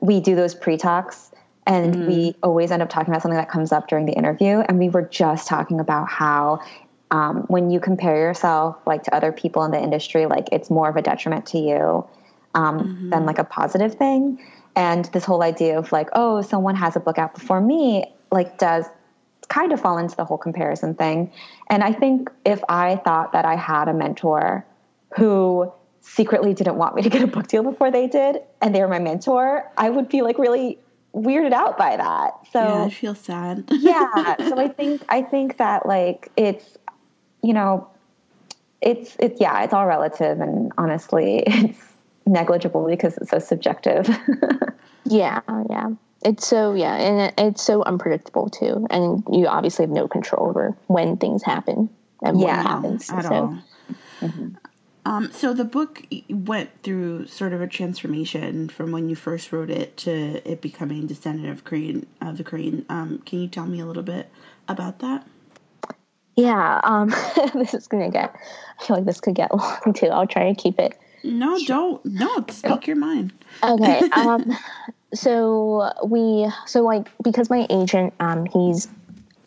[0.00, 1.32] we do those pre-talks
[1.66, 2.06] and mm.
[2.06, 4.88] we always end up talking about something that comes up during the interview and we
[4.88, 6.60] were just talking about how
[7.10, 10.88] um, when you compare yourself like to other people in the industry like it's more
[10.88, 12.06] of a detriment to you
[12.54, 13.10] um, mm-hmm.
[13.10, 14.38] than like a positive thing
[14.78, 18.56] and this whole idea of like oh someone has a book out before me like
[18.58, 18.86] does
[19.48, 21.32] kind of fall into the whole comparison thing.
[21.68, 24.64] And i think if i thought that i had a mentor
[25.16, 28.80] who secretly didn't want me to get a book deal before they did and they
[28.80, 30.78] were my mentor i would be like really
[31.14, 32.34] weirded out by that.
[32.52, 33.64] So yeah, i feel sad.
[33.72, 34.36] Yeah.
[34.48, 36.76] So i think i think that like it's
[37.42, 37.88] you know
[38.80, 40.40] it's it's yeah it's all relative.
[40.40, 41.87] And honestly it's
[42.28, 44.08] negligible because it's so subjective.
[45.04, 45.88] yeah, yeah.
[46.24, 50.76] It's so yeah, and it's so unpredictable too, and you obviously have no control over
[50.88, 51.90] when things happen
[52.22, 53.10] and yeah, what happens.
[53.10, 53.34] At so.
[53.34, 53.58] all.
[54.20, 54.48] Mm-hmm.
[55.04, 59.70] Um, so the book went through sort of a transformation from when you first wrote
[59.70, 62.84] it to it becoming descendant of Crane of the Crane.
[62.90, 64.28] Um, can you tell me a little bit
[64.66, 65.26] about that?
[66.36, 67.08] Yeah, um,
[67.54, 68.36] this is gonna get.
[68.78, 70.08] I feel like this could get long too.
[70.08, 72.04] I'll try to keep it no, don't.
[72.04, 73.32] No, speak your mind.
[73.62, 74.02] Okay.
[74.12, 74.56] Um,
[75.14, 78.88] so we, so like, because my agent, um, he's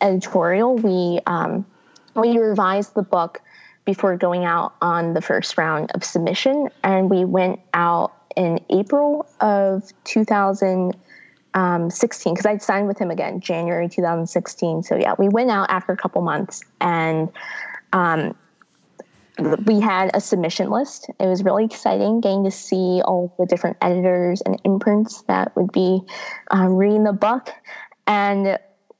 [0.00, 1.66] editorial, we, um,
[2.14, 3.40] we revised the book
[3.84, 6.68] before going out on the first round of submission.
[6.82, 13.88] And we went out in April of 2016 because I'd signed with him again, January
[13.88, 14.82] 2016.
[14.82, 17.28] So yeah, we went out after a couple months and,
[17.92, 18.34] um,
[19.38, 21.10] we had a submission list.
[21.18, 25.72] It was really exciting getting to see all the different editors and imprints that would
[25.72, 26.02] be
[26.50, 27.50] um, reading the book.
[28.06, 28.58] And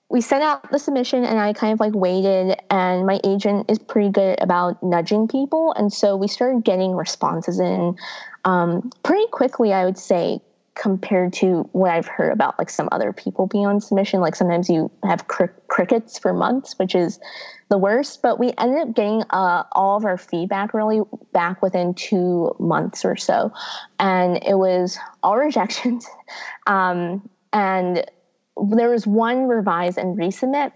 [0.08, 2.56] we sent out the submission, and I kind of like waited.
[2.70, 5.72] And my agent is pretty good about nudging people.
[5.72, 7.96] And so we started getting responses in
[8.44, 10.40] um, pretty quickly, I would say.
[10.74, 14.20] Compared to what I've heard about like some other people being on submission.
[14.20, 17.20] Like sometimes you have cr- crickets for months, which is
[17.68, 18.22] the worst.
[18.22, 21.02] But we ended up getting uh, all of our feedback really
[21.32, 23.52] back within two months or so,
[23.98, 26.06] and it was all rejections.
[26.66, 28.04] Um, and
[28.56, 30.72] there was one revise and resubmit.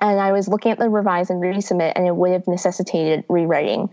[0.00, 3.90] And I was looking at the revise and resubmit, and it would have necessitated rewriting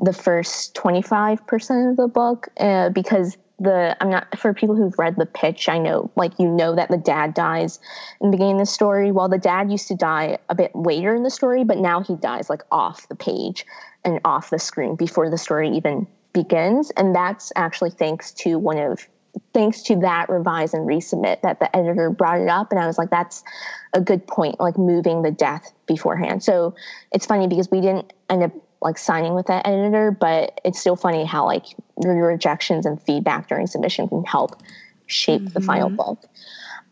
[0.00, 5.16] the first 25% of the book uh, because the I'm not for people who've read
[5.16, 5.68] the pitch.
[5.68, 7.78] I know, like you know, that the dad dies
[8.20, 9.12] in the beginning of the story.
[9.12, 12.16] Well, the dad used to die a bit later in the story, but now he
[12.16, 13.66] dies like off the page
[14.04, 18.78] and off the screen before the story even begins, and that's actually thanks to one
[18.78, 19.06] of
[19.52, 22.98] thanks to that revise and resubmit that the editor brought it up and i was
[22.98, 23.44] like that's
[23.92, 26.74] a good point like moving the death beforehand so
[27.12, 28.50] it's funny because we didn't end up
[28.82, 31.66] like signing with that editor, but it's still funny how like
[32.02, 34.62] your rejections and feedback during submission can help
[35.06, 35.52] shape mm-hmm.
[35.52, 35.96] the final mm-hmm.
[35.96, 36.24] book.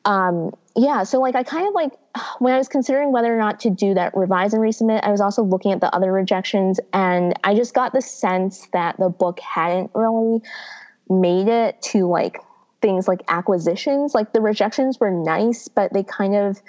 [0.05, 1.93] Um, yeah, so like I kind of like
[2.39, 5.21] when I was considering whether or not to do that revise and resubmit, I was
[5.21, 9.41] also looking at the other rejections, and I just got the sense that the book
[9.41, 10.43] hadn't really
[11.11, 12.39] made it to like
[12.81, 14.15] things like acquisitions.
[14.15, 16.61] Like the rejections were nice, but they kind of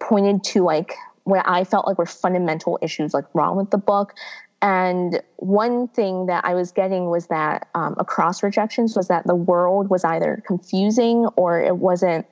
[0.00, 0.94] pointed to like
[1.28, 4.14] where I felt like were fundamental issues like wrong with the book.
[4.60, 9.34] And one thing that I was getting was that um, across rejections was that the
[9.34, 12.26] world was either confusing or it wasn't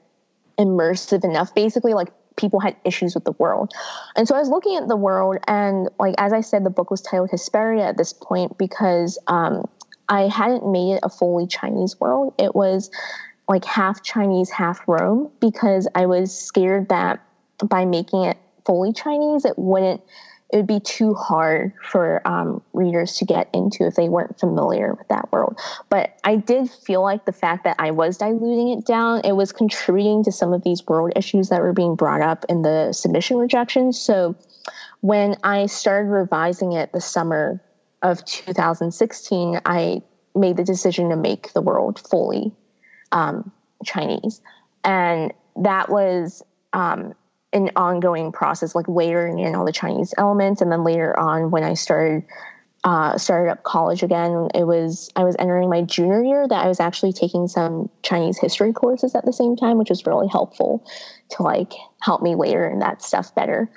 [0.59, 1.55] immersive enough.
[1.55, 3.73] Basically, like people had issues with the world.
[4.17, 6.91] And so I was looking at the world, and like as I said, the book
[6.91, 9.69] was titled Hesperia at this point because um,
[10.09, 12.35] I hadn't made it a fully Chinese world.
[12.39, 12.91] It was
[13.49, 17.23] like half Chinese, half Rome because I was scared that
[17.65, 18.37] by making it
[18.67, 20.03] fully Chinese, it wouldn't
[20.51, 24.95] it would be too hard for um, readers to get into if they weren't familiar
[24.95, 25.59] with that world.
[25.89, 29.51] But I did feel like the fact that I was diluting it down, it was
[29.53, 33.39] contributing to some of these world issues that were being brought up in the submission
[33.39, 34.01] rejections.
[34.01, 34.37] So
[35.01, 37.61] when I started revising it the summer
[38.01, 40.03] of 2016, I
[40.37, 42.53] made the decision to make the world fully
[43.11, 43.51] um,
[43.85, 44.41] Chinese.
[44.85, 47.15] And that was um,
[47.57, 51.65] an ongoing process, like layering in all the Chinese elements, and then later on, when
[51.65, 52.25] I started
[52.85, 56.69] uh, started up college again, it was I was entering my junior year that I
[56.69, 60.87] was actually taking some Chinese history courses at the same time, which was really helpful
[61.31, 63.69] to like help me later in that stuff better.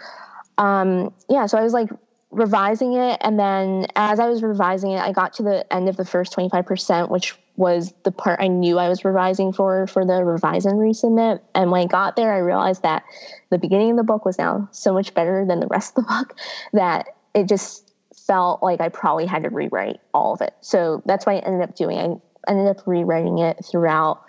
[0.59, 1.89] Um, yeah, so I was like
[2.29, 5.97] revising it, and then as I was revising it, I got to the end of
[5.97, 9.85] the first twenty five percent, which was the part I knew I was revising for
[9.85, 11.41] for the revise and resubmit.
[11.53, 13.03] And when I got there, I realized that
[13.49, 16.09] the beginning of the book was now so much better than the rest of the
[16.09, 16.37] book
[16.73, 20.53] that it just felt like I probably had to rewrite all of it.
[20.61, 22.21] So that's what I ended up doing.
[22.47, 24.23] I ended up rewriting it throughout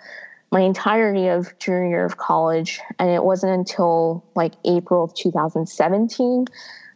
[0.51, 6.47] my entirety of junior year of college, and it wasn't until like April of 2017.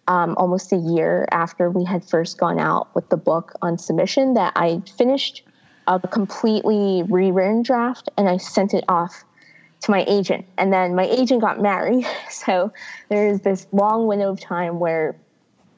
[0.07, 4.33] Um, almost a year after we had first gone out with the book on submission,
[4.33, 5.44] that I finished
[5.88, 9.23] a completely rewritten draft and I sent it off
[9.81, 10.45] to my agent.
[10.57, 12.05] And then my agent got married.
[12.29, 12.73] So
[13.09, 15.15] there's this long window of time where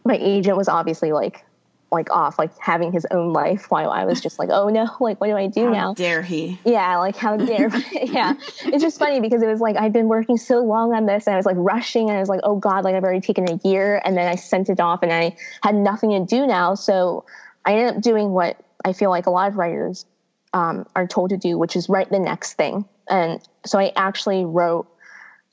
[0.03, 1.45] my agent was obviously like
[1.89, 5.22] like off, like having his own life while I was just like, oh no, like
[5.22, 5.93] what do I do how now?
[5.93, 6.60] Dare he?
[6.66, 8.34] Yeah, like how dare yeah.
[8.66, 11.34] It's just funny because it was like I've been working so long on this and
[11.34, 13.60] I was like rushing and I was like, oh God, like I've already taken a
[13.68, 16.76] year and then I sent it off and I had nothing to do now.
[16.76, 17.24] So
[17.66, 20.05] I ended up doing what I feel like a lot of writers
[20.53, 22.86] um, are told to do, which is write the next thing.
[23.09, 24.88] And so I actually wrote.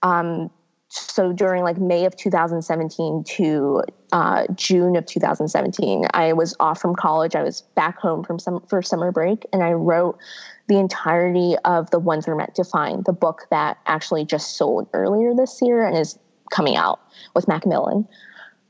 [0.02, 0.50] Um,
[0.88, 6.94] so during like May of 2017 to uh, June of 2017, I was off from
[6.94, 7.34] college.
[7.34, 10.18] I was back home from some for summer break, and I wrote
[10.68, 14.88] the entirety of the ones we're meant to find, the book that actually just sold
[14.94, 16.18] earlier this year and is
[16.52, 17.00] coming out
[17.34, 18.06] with Macmillan.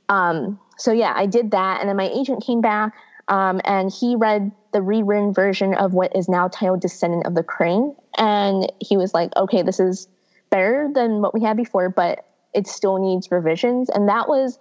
[0.09, 2.94] Um, so yeah, I did that, and then my agent came back
[3.29, 7.43] um, and he read the rewritten version of what is now titled Descendant of the
[7.43, 7.95] Crane.
[8.16, 10.09] And he was like, okay, this is
[10.51, 13.89] better than what we had before, but it still needs revisions.
[13.89, 14.59] And that was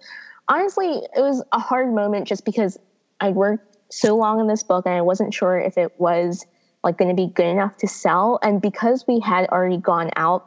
[0.48, 2.78] honestly, it was a hard moment just because
[3.20, 6.46] I worked so long on this book and I wasn't sure if it was
[6.82, 8.38] like going to be good enough to sell.
[8.42, 10.46] And because we had already gone out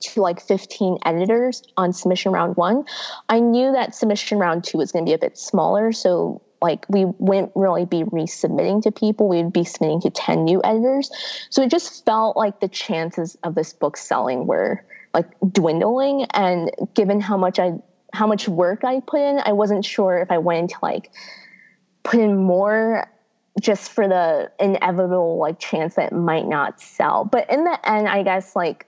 [0.00, 2.84] to like 15 editors on submission round one,
[3.28, 5.92] I knew that submission round two was going to be a bit smaller.
[5.92, 9.28] So like we wouldn't really be resubmitting to people.
[9.28, 11.10] We'd be submitting to 10 new editors.
[11.50, 14.84] So it just felt like the chances of this book selling were
[15.14, 16.26] like dwindling.
[16.34, 17.74] And given how much i
[18.10, 21.10] how much work i put in i wasn't sure if i wanted to like
[22.02, 23.06] put in more
[23.60, 27.24] just for the inevitable like chance that might not sell.
[27.24, 28.86] But in the end, I guess like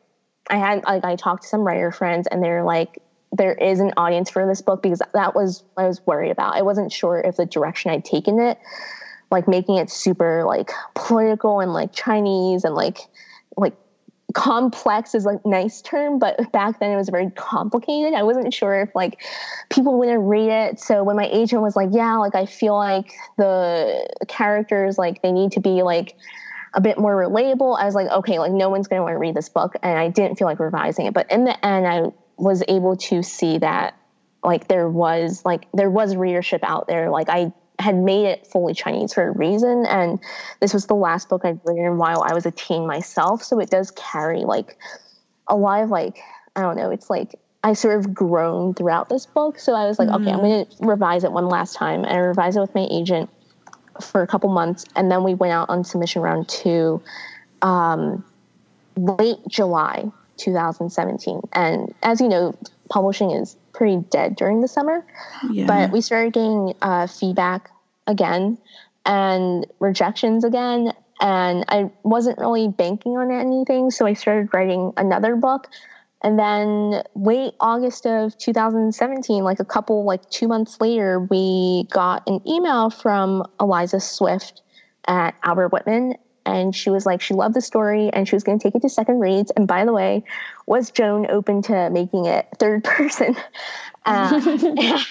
[0.48, 3.02] I had like I talked to some writer friends and they're like
[3.32, 6.54] there is an audience for this book because that was I was worried about.
[6.54, 8.58] I wasn't sure if the direction I'd taken it,
[9.30, 12.98] like making it super like political and like Chinese and like
[13.56, 13.74] like
[14.34, 18.14] complex is a nice term, but back then it was very complicated.
[18.14, 19.22] I wasn't sure if like
[19.70, 20.80] people wouldn't read it.
[20.80, 25.32] So when my agent was like, "Yeah, like I feel like the characters like they
[25.32, 26.16] need to be like
[26.74, 29.18] a bit more relatable," I was like, "Okay, like no one's going to want to
[29.18, 31.14] read this book," and I didn't feel like revising it.
[31.14, 32.10] But in the end, I
[32.40, 33.94] was able to see that
[34.42, 37.10] like there was like there was readership out there.
[37.10, 39.86] Like I had made it fully Chinese for a reason.
[39.86, 40.18] And
[40.60, 43.42] this was the last book I'd written while I was a teen myself.
[43.42, 44.78] So it does carry like
[45.48, 46.20] a lot of like,
[46.54, 49.58] I don't know, it's like I sort of grown throughout this book.
[49.58, 50.22] So I was like, mm-hmm.
[50.22, 50.46] okay, I'm mm-hmm.
[50.46, 52.04] going to revise it one last time.
[52.04, 53.30] And I revised it with my agent
[54.00, 54.84] for a couple months.
[54.96, 57.02] And then we went out on submission round two
[57.62, 58.24] um,
[58.96, 60.10] late July
[60.40, 61.40] 2017.
[61.52, 62.54] And as you know,
[62.88, 65.04] publishing is pretty dead during the summer.
[65.50, 65.66] Yeah.
[65.66, 67.70] But we started getting uh, feedback
[68.06, 68.58] again
[69.06, 70.92] and rejections again.
[71.20, 73.90] And I wasn't really banking on anything.
[73.90, 75.68] So I started writing another book.
[76.22, 82.26] And then late August of 2017, like a couple, like two months later, we got
[82.26, 84.62] an email from Eliza Swift
[85.08, 86.16] at Albert Whitman
[86.50, 88.82] and she was like she loved the story and she was going to take it
[88.82, 89.50] to second reads.
[89.52, 90.24] And by the way
[90.66, 93.36] was joan open to making it third person?
[94.04, 94.40] Uh,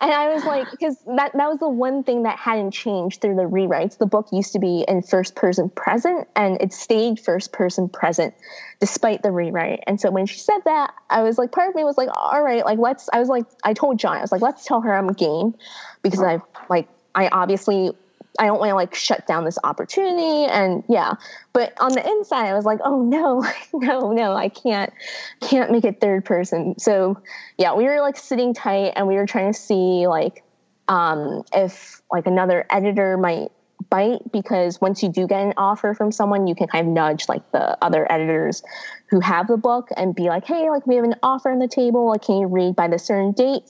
[0.00, 3.36] and i was like because that, that was the one thing that hadn't changed through
[3.36, 3.98] the rewrites.
[3.98, 8.34] The book used to be in first person present and it stayed first person present
[8.80, 9.82] despite the rewrite.
[9.86, 12.42] And so when she said that i was like part of me was like all
[12.42, 14.94] right like let's i was like i told john i was like let's tell her
[14.94, 15.54] i'm game
[16.02, 17.92] because i've like i obviously
[18.38, 20.44] I don't want to like shut down this opportunity.
[20.50, 21.14] And yeah,
[21.52, 24.92] but on the inside, I was like, oh no, no, no, I can't,
[25.40, 26.78] can't make it third person.
[26.78, 27.20] So
[27.56, 30.44] yeah, we were like sitting tight and we were trying to see like
[30.88, 33.50] um, if like another editor might
[33.90, 37.28] bite because once you do get an offer from someone, you can kind of nudge
[37.28, 38.62] like the other editors
[39.10, 41.68] who have the book and be like, hey, like we have an offer on the
[41.68, 42.08] table.
[42.08, 43.62] Like, can you read by the certain date?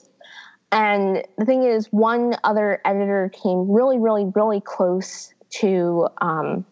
[0.71, 6.65] And the thing is, one other editor came really, really, really close to um,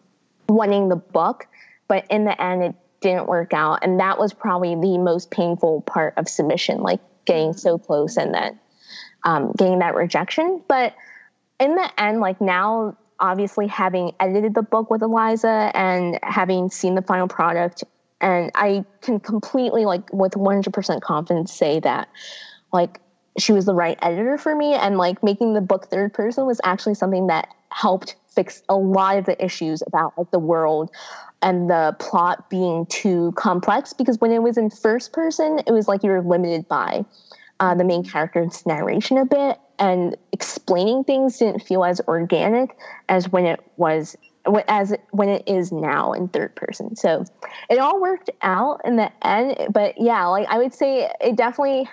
[0.48, 1.46] winning the book,
[1.88, 3.80] but in the end, it didn't work out.
[3.82, 8.34] And that was probably the most painful part of submission, like getting so close and
[8.34, 8.58] then
[9.24, 10.62] um, getting that rejection.
[10.68, 10.94] But
[11.58, 16.94] in the end, like now, obviously having edited the book with Eliza and having seen
[16.94, 17.84] the final product,
[18.20, 22.08] and I can completely, like, with 100% confidence say that,
[22.72, 23.00] like,
[23.38, 26.60] she was the right editor for me and like making the book third person was
[26.64, 30.90] actually something that helped fix a lot of the issues about like the world
[31.42, 35.88] and the plot being too complex because when it was in first person it was
[35.88, 37.04] like you were limited by
[37.60, 42.76] uh, the main character's narration a bit and explaining things didn't feel as organic
[43.08, 44.16] as when it was
[44.66, 46.96] as when it is now in third person.
[46.96, 47.24] So
[47.68, 51.88] it all worked out in the end but yeah like i would say it definitely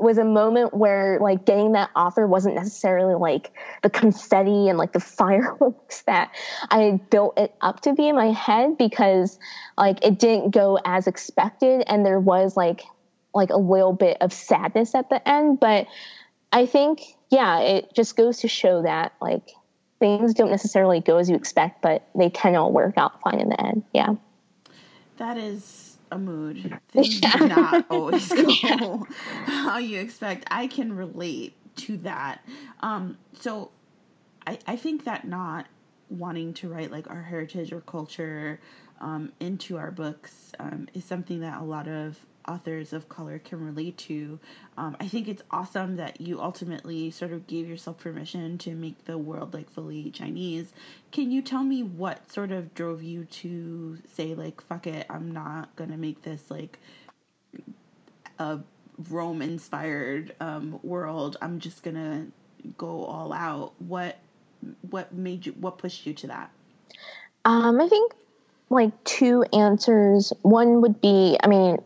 [0.00, 4.92] was a moment where like getting that offer wasn't necessarily like the confetti and like
[4.92, 6.32] the fireworks that
[6.70, 9.38] I built it up to be in my head because
[9.76, 12.82] like it didn't go as expected and there was like
[13.32, 15.60] like a little bit of sadness at the end.
[15.60, 15.86] But
[16.52, 19.52] I think yeah it just goes to show that like
[19.98, 23.48] things don't necessarily go as you expect but they tend to work out fine in
[23.48, 23.84] the end.
[23.92, 24.14] Yeah.
[25.18, 26.78] That is a mood.
[26.88, 27.36] Things yeah.
[27.36, 29.06] do not always go
[29.46, 30.46] how you expect.
[30.50, 32.44] I can relate to that.
[32.80, 33.70] Um, so
[34.46, 35.66] I, I think that not
[36.08, 38.60] wanting to write like our heritage or culture
[39.00, 42.18] um, into our books um, is something that a lot of
[42.50, 44.38] authors of color can relate to.
[44.76, 49.04] Um, I think it's awesome that you ultimately sort of gave yourself permission to make
[49.04, 50.72] the world like fully Chinese.
[51.12, 55.30] Can you tell me what sort of drove you to say like fuck it, I'm
[55.30, 56.78] not gonna make this like
[58.38, 58.58] a
[59.08, 61.36] Rome inspired um, world.
[61.40, 62.26] I'm just gonna
[62.76, 63.72] go all out.
[63.78, 64.18] What
[64.90, 66.50] what made you what pushed you to that?
[67.44, 68.12] Um, I think
[68.70, 70.32] like two answers.
[70.42, 71.78] One would be, I mean,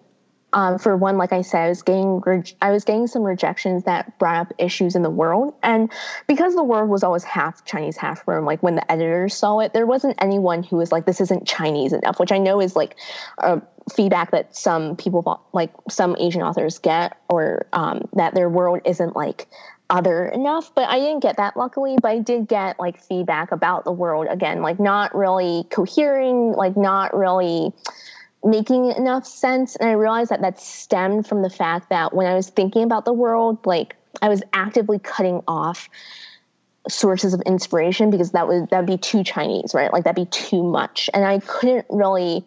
[0.54, 3.84] um, for one, like I said, I was getting re- I was getting some rejections
[3.84, 5.90] that brought up issues in the world, and
[6.28, 9.72] because the world was always half Chinese, half Rome, like when the editors saw it,
[9.72, 12.96] there wasn't anyone who was like, "This isn't Chinese enough," which I know is like
[13.38, 13.60] a
[13.92, 19.16] feedback that some people, like some Asian authors, get, or um, that their world isn't
[19.16, 19.48] like
[19.90, 20.72] other enough.
[20.74, 24.28] But i didn't get that luckily but i did get like feedback about the world.
[24.30, 27.74] Again like not really cohering like not really
[28.44, 32.34] making enough sense and i realized that that stemmed from the fact that when i
[32.34, 35.88] was thinking about the world like i was actively cutting off
[36.88, 40.62] sources of inspiration because that would that'd be too chinese right like that'd be too
[40.62, 42.44] much and i couldn't really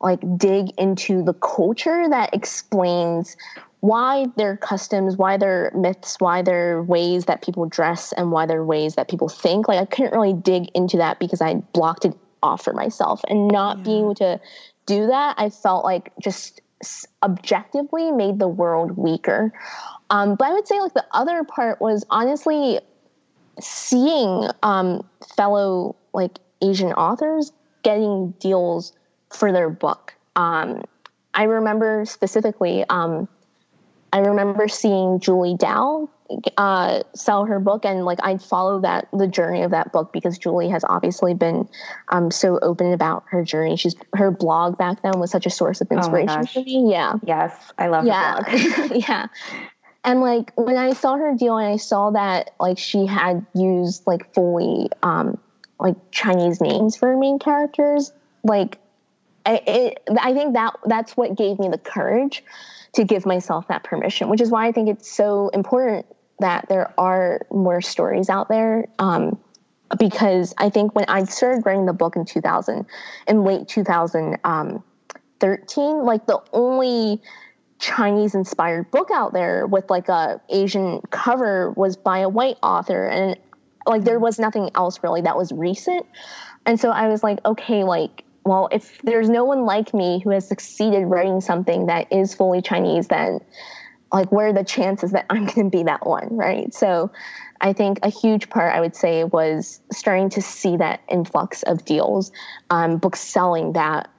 [0.00, 3.36] like dig into the culture that explains
[3.80, 8.64] why their customs, why their myths, why their ways that people dress, and why their
[8.64, 9.68] ways that people think.
[9.68, 13.48] Like I couldn't really dig into that because I blocked it off for myself, and
[13.48, 13.84] not yeah.
[13.84, 14.40] being able to
[14.88, 16.62] do that, I felt like just
[17.22, 19.52] objectively made the world weaker.
[20.10, 22.80] Um, but I would say like the other part was honestly
[23.60, 28.94] seeing um, fellow like Asian authors getting deals
[29.30, 30.14] for their book.
[30.34, 30.82] Um,
[31.34, 33.28] I remember specifically um,
[34.12, 36.08] I remember seeing Julie Dao
[36.56, 40.38] uh, sell her book, and like I'd follow that the journey of that book because
[40.38, 41.68] Julie has obviously been
[42.10, 43.76] um, so open about her journey.
[43.76, 46.90] She's her blog back then was such a source of oh inspiration oh for me.
[46.90, 47.14] Yeah.
[47.24, 48.06] Yes, I love.
[48.06, 48.42] Yeah,
[48.94, 49.26] yeah.
[50.04, 54.06] And like when I saw her deal, and I saw that like she had used
[54.06, 55.38] like fully um,
[55.80, 58.12] like Chinese names for her main characters,
[58.44, 58.78] like
[59.48, 62.44] I, it, I think that that's what gave me the courage
[62.94, 66.04] to give myself that permission, which is why I think it's so important
[66.38, 68.88] that there are more stories out there.
[68.98, 69.38] Um,
[69.98, 72.84] because I think when I started writing the book in 2000,
[73.26, 77.22] in late 2013, like the only
[77.78, 83.06] Chinese inspired book out there with like a Asian cover was by a white author
[83.06, 83.38] and
[83.86, 86.04] like there was nothing else really that was recent.
[86.66, 90.30] And so I was like, okay, like well, if there's no one like me who
[90.30, 93.40] has succeeded writing something that is fully Chinese, then
[94.12, 96.72] like what are the chances that I'm going to be that one, right?
[96.74, 97.10] So
[97.60, 101.84] I think a huge part I would say was starting to see that influx of
[101.84, 102.32] deals,
[102.70, 104.10] um, books selling that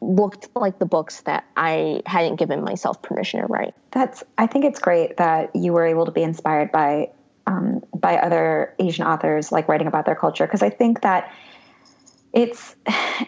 [0.00, 3.74] looked like the books that I hadn't given myself permission to write.
[3.90, 7.10] That's I think it's great that you were able to be inspired by
[7.46, 11.32] um, by other Asian authors like writing about their culture because I think that
[12.34, 12.76] it's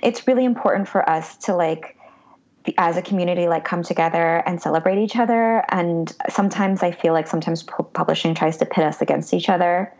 [0.02, 1.96] it's really important for us to like
[2.78, 5.64] as a community like come together and celebrate each other.
[5.70, 9.92] And sometimes i feel like sometimes publishing tries to pit us against each other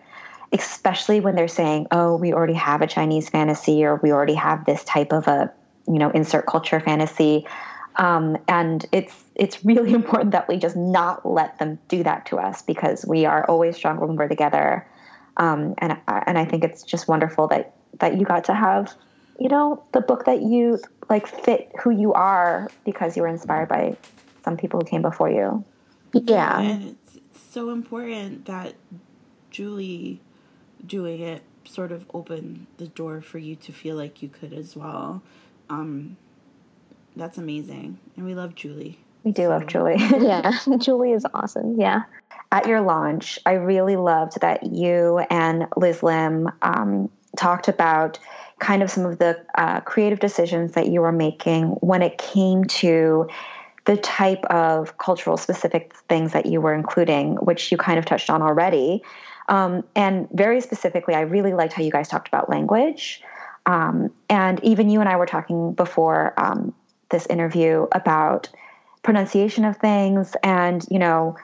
[0.53, 4.65] especially when they're saying oh we already have a chinese fantasy or we already have
[4.65, 5.53] this type of a
[5.87, 7.47] you know insert culture fantasy.
[7.97, 12.39] Um, and it's it's really important that we just not let them do that to
[12.39, 14.87] us because we are always stronger when we're together.
[15.37, 18.95] Um, and and I think it's just wonderful that that you got to have,
[19.39, 20.79] you know, the book that you
[21.09, 23.97] like fit who you are because you were inspired by
[24.45, 25.65] some people who came before you.
[26.13, 26.61] Yeah.
[26.61, 28.75] And it's, it's so important that
[29.51, 30.21] Julie
[30.87, 34.77] doing it sort of opened the door for you to feel like you could as
[34.77, 35.23] well.
[35.69, 36.17] Um,
[37.17, 37.99] that's amazing.
[38.17, 38.99] And we love Julie.
[39.25, 39.49] We do so.
[39.49, 39.97] love Julie.
[39.99, 41.81] yeah, Julie is awesome.
[41.81, 42.03] Yeah.
[42.53, 48.19] At your launch, I really loved that you and Liz Lim um, talked about
[48.59, 52.65] kind of some of the uh, creative decisions that you were making when it came
[52.65, 53.29] to
[53.85, 58.31] the type of cultural specific things that you were including, which you kind of touched
[58.31, 59.03] on already.
[59.49, 63.23] Um, and very specifically, I really liked how you guys talked about language.
[63.65, 66.75] Um, and even you and I were talking before um,
[67.11, 68.49] this interview about
[69.03, 71.37] pronunciation of things and, you know,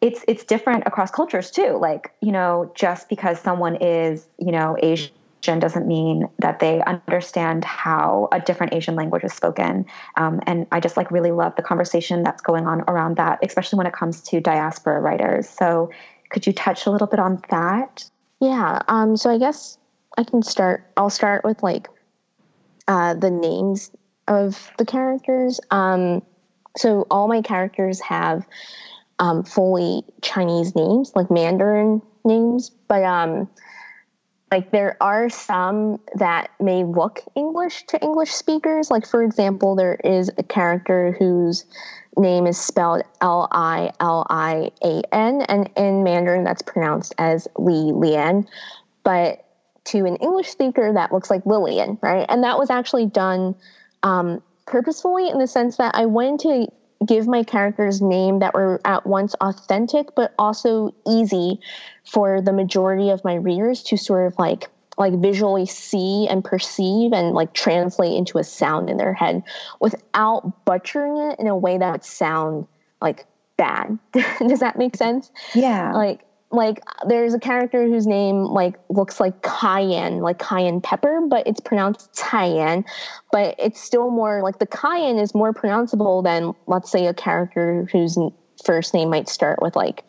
[0.00, 4.76] it's it's different across cultures too like you know just because someone is you know
[4.80, 5.10] asian
[5.56, 9.86] doesn't mean that they understand how a different Asian language is spoken.
[10.16, 13.78] Um, and I just like really love the conversation that's going on around that, especially
[13.78, 15.48] when it comes to diaspora writers.
[15.48, 15.90] So
[16.30, 18.04] could you touch a little bit on that?
[18.40, 18.80] Yeah.
[18.88, 19.78] Um, so I guess
[20.18, 21.88] I can start, I'll start with like
[22.86, 23.90] uh, the names
[24.28, 25.60] of the characters.
[25.70, 26.22] Um,
[26.76, 28.46] so all my characters have
[29.18, 33.48] um, fully Chinese names, like Mandarin names, but um,
[34.50, 38.90] like there are some that may look English to English speakers.
[38.90, 41.64] Like for example, there is a character whose
[42.16, 47.46] name is spelled L I L I A N, and in Mandarin that's pronounced as
[47.58, 48.46] Li Lian.
[49.04, 49.44] But
[49.86, 52.26] to an English speaker, that looks like Lillian, right?
[52.28, 53.54] And that was actually done
[54.02, 56.72] um, purposefully in the sense that I wanted to
[57.06, 61.60] give my characters name that were at once authentic but also easy
[62.04, 67.12] for the majority of my readers to sort of like like visually see and perceive
[67.12, 69.44] and like translate into a sound in their head
[69.80, 72.66] without butchering it in a way that would sound
[73.00, 73.24] like
[73.56, 73.98] bad.
[74.12, 75.30] Does that make sense?
[75.54, 75.92] Yeah.
[75.92, 81.46] Like like there's a character whose name like looks like cayenne, like cayenne pepper, but
[81.46, 82.84] it's pronounced Caiyan.
[83.30, 87.86] But it's still more like the cayenne is more pronounceable than let's say a character
[87.92, 88.18] whose
[88.64, 90.04] first name might start with like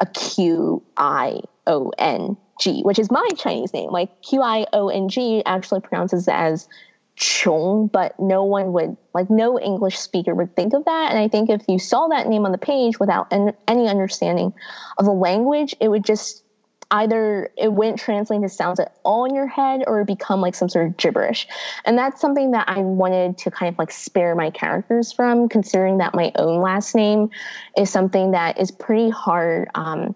[0.00, 3.90] a Q I O N G, which is my Chinese name.
[3.90, 6.68] Like Q I O N G actually pronounces as
[7.16, 11.10] Chong, but no one would like no English speaker would think of that.
[11.10, 14.52] And I think if you saw that name on the page without an, any understanding
[14.98, 16.42] of the language, it would just
[16.90, 20.68] either it wouldn't translate into sounds at all in your head or become like some
[20.68, 21.46] sort of gibberish.
[21.84, 25.98] And that's something that I wanted to kind of like spare my characters from, considering
[25.98, 27.30] that my own last name
[27.76, 29.68] is something that is pretty hard.
[29.74, 30.14] Um,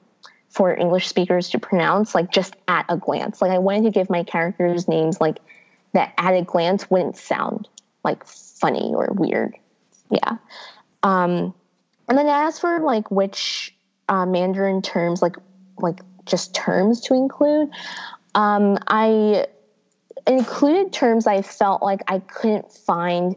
[0.51, 3.43] for English speakers to pronounce, like just at a glance.
[3.43, 5.39] Like I wanted to give my characters names like
[5.93, 7.69] that at a glance wouldn't sound
[8.05, 9.55] like funny or weird.
[10.11, 10.37] Yeah.
[11.03, 11.55] Um,
[12.09, 13.75] and then as for like which
[14.09, 15.37] uh, Mandarin terms, like
[15.79, 17.71] like just terms to include,
[18.35, 19.47] um, I
[20.27, 23.37] included terms I felt like I couldn't find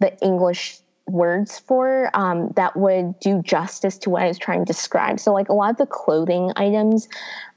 [0.00, 4.64] the English words for um, that would do justice to what I was trying to
[4.64, 5.20] describe.
[5.20, 7.08] So, like a lot of the clothing items,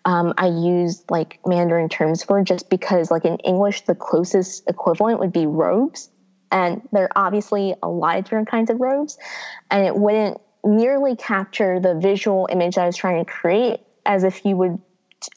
[0.06, 5.20] um, I used like Mandarin terms for just because, like in English, the closest equivalent
[5.20, 6.10] would be robes.
[6.51, 9.18] And there are obviously a lot of different kinds of robes,
[9.72, 14.45] and it wouldn't nearly capture the visual image I was trying to create as if
[14.45, 14.80] you would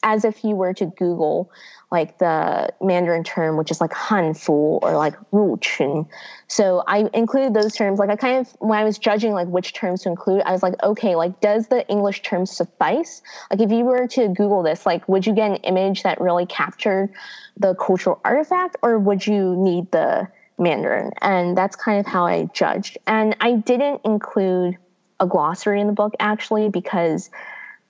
[0.02, 1.50] as if you were to Google
[1.90, 6.08] like the Mandarin term, which is like Hanfu or like ruqun.
[6.48, 7.98] So I included those terms.
[7.98, 10.62] Like I kind of, when I was judging like which terms to include, I was
[10.62, 13.22] like, okay, like does the English term suffice?
[13.50, 16.46] Like if you were to Google this, like would you get an image that really
[16.46, 17.12] captured
[17.56, 20.28] the cultural artifact or would you need the
[20.58, 21.12] Mandarin?
[21.20, 22.98] And that's kind of how I judged.
[23.06, 24.76] And I didn't include
[25.20, 27.30] a glossary in the book actually because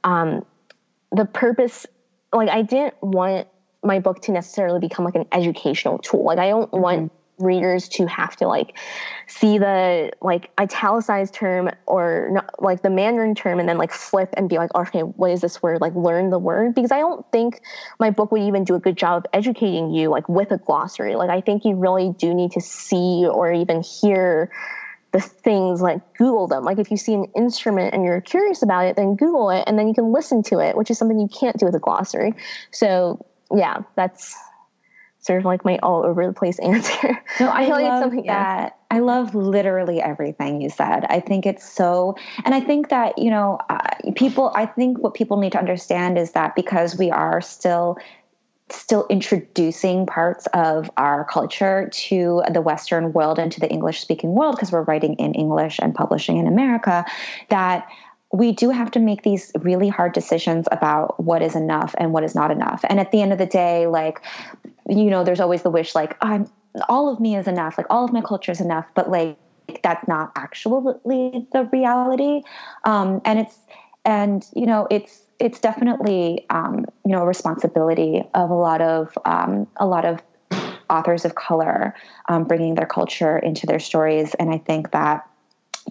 [0.05, 0.45] um,
[1.17, 1.87] the purpose
[2.33, 3.49] like I didn't want
[3.83, 6.25] my book to necessarily become like an educational tool.
[6.25, 7.45] Like I don't want mm-hmm.
[7.45, 8.77] readers to have to like
[9.27, 14.31] see the like italicized term or not, like the Mandarin term and then like flip
[14.37, 15.81] and be like, okay, what is this word?
[15.81, 17.61] Like learn the word because I don't think
[17.99, 21.15] my book would even do a good job of educating you like with a glossary.
[21.15, 24.51] Like I think you really do need to see or even hear
[25.17, 26.65] the things like Google them.
[26.65, 29.79] Like if you see an instrument and you're curious about it, then Google it and
[29.79, 32.35] then you can listen to it, which is something you can't do with a glossary.
[32.71, 34.37] So yeah, that's
[35.21, 37.19] sort of like my all over the place answer.
[37.41, 38.25] No, I, I love that.
[38.25, 38.71] Yeah.
[38.91, 41.07] I love literally everything you said.
[41.09, 45.15] I think it's so, and I think that, you know, uh, people, I think what
[45.15, 47.99] people need to understand is that because we are still
[48.69, 54.35] still introducing parts of our culture to the Western world and to the English speaking
[54.35, 57.05] world because we're writing in English and publishing in America,
[57.49, 57.89] that
[58.33, 62.25] we do have to make these really hard decisions about what is enough and what
[62.25, 62.85] is not enough.
[62.89, 64.21] And at the end of the day, like,
[64.89, 66.51] you know, there's always the wish, like, I'm
[66.89, 69.39] all of me is enough, like, all of my culture is enough, but like,
[69.83, 70.95] that's not actually
[71.53, 72.43] the reality.
[72.85, 73.59] Um, and it's,
[74.05, 79.17] and, you know, it's, it's definitely um, you know a responsibility of a lot of
[79.25, 80.23] um, a lot of
[80.89, 81.95] authors of color
[82.29, 85.29] um, bringing their culture into their stories, and I think that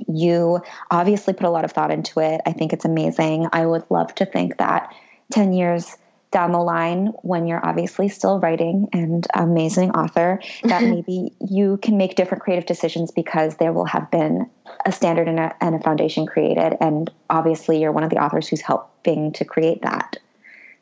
[0.07, 2.41] you obviously put a lot of thought into it.
[2.45, 3.47] I think it's amazing.
[3.53, 4.93] I would love to think that
[5.31, 5.95] ten years
[6.35, 11.95] down the line when you're obviously still writing and amazing author that maybe you can
[11.95, 14.45] make different creative decisions because there will have been
[14.85, 16.75] a standard and a, and a foundation created.
[16.81, 20.17] And obviously you're one of the authors who's helping to create that.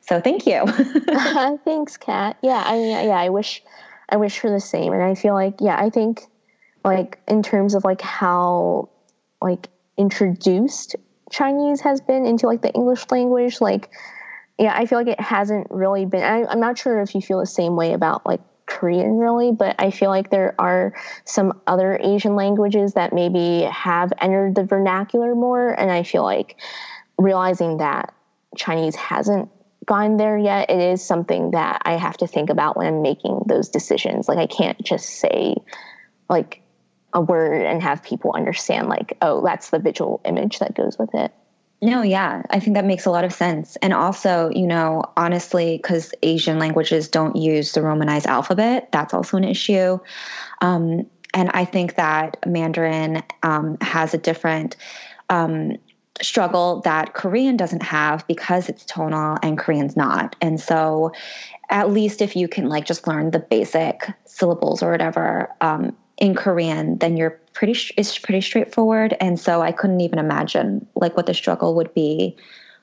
[0.02, 0.56] So thank you.
[0.56, 2.36] Uh, thanks kat.
[2.42, 3.62] Yeah i mean yeah i wish
[4.10, 4.92] i wish for the same.
[4.92, 6.24] And i feel like yeah i think
[6.84, 8.90] like in terms of like how
[9.40, 10.96] like introduced
[11.32, 13.90] chinese has been into like the english language like
[14.60, 16.24] yeah, I feel like it hasn't really been.
[16.24, 19.76] I, I'm not sure if you feel the same way about like Korean really, but
[19.80, 20.94] I feel like there are
[21.26, 25.70] some other Asian languages that maybe have entered the vernacular more.
[25.70, 26.58] And I feel like
[27.18, 28.14] realizing that
[28.56, 29.50] Chinese hasn't
[29.86, 33.42] gone there yet, it is something that I have to think about when I'm making
[33.48, 34.28] those decisions.
[34.28, 35.56] Like, I can't just say,
[36.30, 36.62] like,
[37.12, 41.14] a word and have people understand, like, oh, that's the visual image that goes with
[41.14, 41.34] it.
[41.84, 43.76] No, yeah, I think that makes a lot of sense.
[43.82, 49.36] And also, you know, honestly, because Asian languages don't use the Romanized alphabet, that's also
[49.36, 50.00] an issue.
[50.62, 54.78] Um, and I think that Mandarin um, has a different
[55.30, 55.74] um,
[56.22, 60.38] struggle that Korean doesn't have because it's tonal and Korean's not.
[60.40, 61.12] And so,
[61.70, 66.36] at least if you can like just learn the basic syllables or whatever um, in
[66.36, 69.16] Korean, then you're pretty it's pretty straightforward.
[69.20, 72.36] And so I couldn't even imagine like what the struggle would be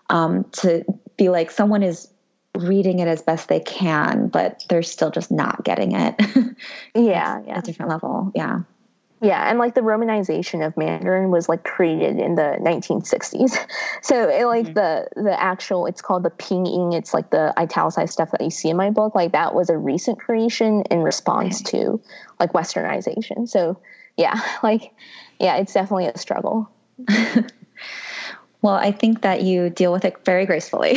[0.09, 0.85] um, to
[1.16, 2.09] be like someone is
[2.57, 6.15] reading it as best they can, but they're still just not getting it.
[6.94, 7.59] yeah, yeah.
[7.59, 8.32] a different level.
[8.35, 8.61] Yeah.
[9.23, 13.57] Yeah, and like the romanization of Mandarin was like created in the 1960s.
[14.03, 14.73] So it, like mm-hmm.
[14.73, 18.71] the the actual it's called the pinyin, it's like the italicized stuff that you see
[18.71, 21.83] in my book, like that was a recent creation in response okay.
[21.83, 22.01] to
[22.39, 23.47] like westernization.
[23.47, 23.79] So
[24.17, 24.95] yeah, like
[25.39, 26.71] yeah, it's definitely a struggle.
[28.63, 30.95] well, I think that you deal with it very gracefully.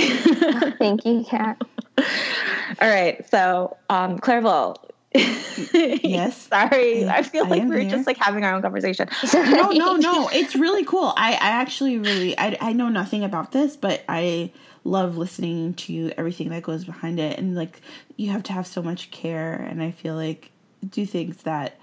[0.80, 1.62] Thank you, Kat.
[1.98, 3.28] All right.
[3.30, 4.78] So, um, Claribel,
[5.14, 6.38] yes.
[6.50, 7.06] Sorry.
[7.06, 7.90] I, I feel like we're here.
[7.90, 9.10] just like having our own conversation.
[9.34, 10.30] no, no, no.
[10.34, 11.14] It's really cool.
[11.16, 14.52] I, I actually really I, I know nothing about this, but I
[14.84, 17.82] love listening to everything that goes behind it and like
[18.18, 20.52] you have to have so much care and I feel like
[20.90, 21.80] do things that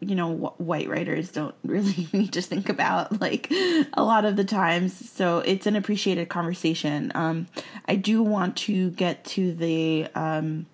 [0.00, 4.36] you know wh- white writers don't really need to think about like a lot of
[4.36, 7.46] the times so it's an appreciated conversation um
[7.86, 10.66] i do want to get to the um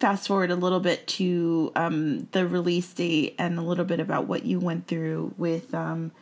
[0.00, 4.26] fast forward a little bit to um, the release date and a little bit about
[4.26, 6.12] what you went through with um,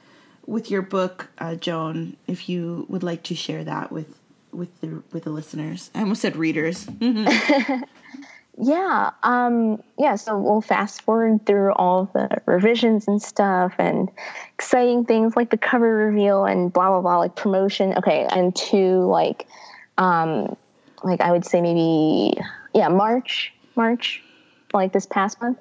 [0.46, 2.16] with your book, uh, Joan.
[2.26, 4.18] If you would like to share that with
[4.52, 6.88] with the with the listeners, I almost said readers.
[8.58, 10.14] yeah, um, yeah.
[10.14, 14.08] So we'll fast forward through all the revisions and stuff, and
[14.54, 17.92] exciting things like the cover reveal and blah blah blah, like promotion.
[17.98, 19.46] Okay, and to like,
[19.98, 20.56] um,
[21.04, 22.38] like I would say maybe
[22.72, 24.22] yeah March March,
[24.72, 25.58] like this past month.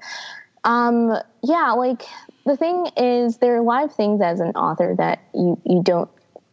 [0.64, 2.04] Um, yeah, like
[2.46, 5.82] the thing is, there are a lot of things as an author that you you
[5.84, 6.10] don't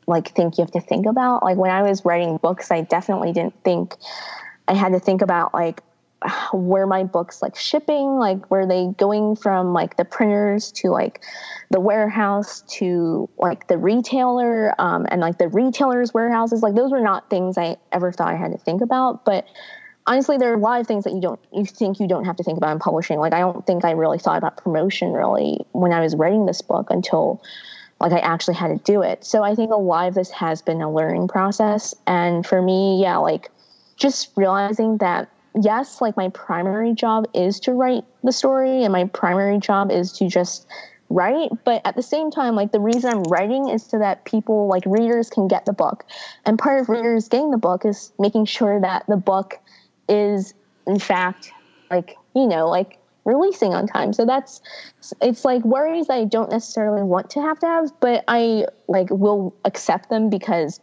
[0.06, 1.42] like think you have to think about.
[1.42, 3.96] Like when I was writing books, I definitely didn't think
[4.68, 5.82] I had to think about like
[6.52, 11.22] where my books like shipping like were they going from like the printers to like
[11.70, 17.00] the warehouse to like the retailer um, and like the retailers warehouses like those were
[17.00, 19.46] not things i ever thought i had to think about but
[20.06, 22.36] honestly there are a lot of things that you don't you think you don't have
[22.36, 23.18] to think about in publishing.
[23.18, 26.62] Like i don't think i really thought about promotion really when i was writing this
[26.62, 27.42] book until
[28.00, 29.24] like i actually had to do it.
[29.24, 31.94] So i think a lot of this has been a learning process.
[32.06, 33.50] And for me yeah like
[33.96, 35.28] just realizing that
[35.62, 40.12] yes like my primary job is to write the story and my primary job is
[40.12, 40.66] to just
[41.10, 41.50] write.
[41.64, 44.82] But at the same time like the reason i'm writing is so that people like
[44.86, 46.04] readers can get the book.
[46.44, 49.60] And part of readers getting the book is making sure that the book
[50.08, 50.54] is
[50.86, 51.52] in fact
[51.90, 54.12] like you know like releasing on time.
[54.12, 54.60] So that's
[55.20, 59.54] it's like worries i don't necessarily want to have to have but i like will
[59.64, 60.80] accept them because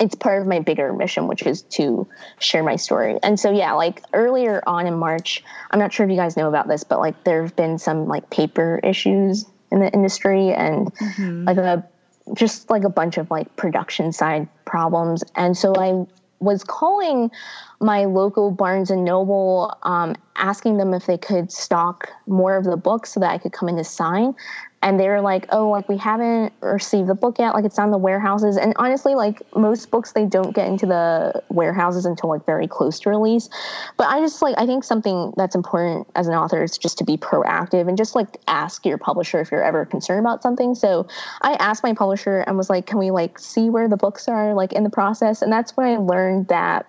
[0.00, 2.06] it's part of my bigger mission which is to
[2.38, 3.16] share my story.
[3.22, 6.48] And so yeah like earlier on in march i'm not sure if you guys know
[6.48, 10.94] about this but like there have been some like paper issues in the industry and
[10.94, 11.44] mm-hmm.
[11.44, 11.88] like a
[12.32, 15.24] just like a bunch of like production side problems.
[15.34, 16.06] And so i
[16.44, 17.30] was calling
[17.80, 22.76] my local Barnes and Noble, um, asking them if they could stock more of the
[22.76, 24.34] books so that I could come in to sign.
[24.84, 27.54] And they were like, "Oh, like we haven't received the book yet.
[27.54, 31.42] Like it's on the warehouses." And honestly, like most books, they don't get into the
[31.48, 33.48] warehouses until like very close to release.
[33.96, 37.04] But I just like I think something that's important as an author is just to
[37.04, 40.74] be proactive and just like ask your publisher if you're ever concerned about something.
[40.74, 41.08] So
[41.40, 44.52] I asked my publisher and was like, "Can we like see where the books are
[44.52, 46.86] like in the process?" And that's when I learned that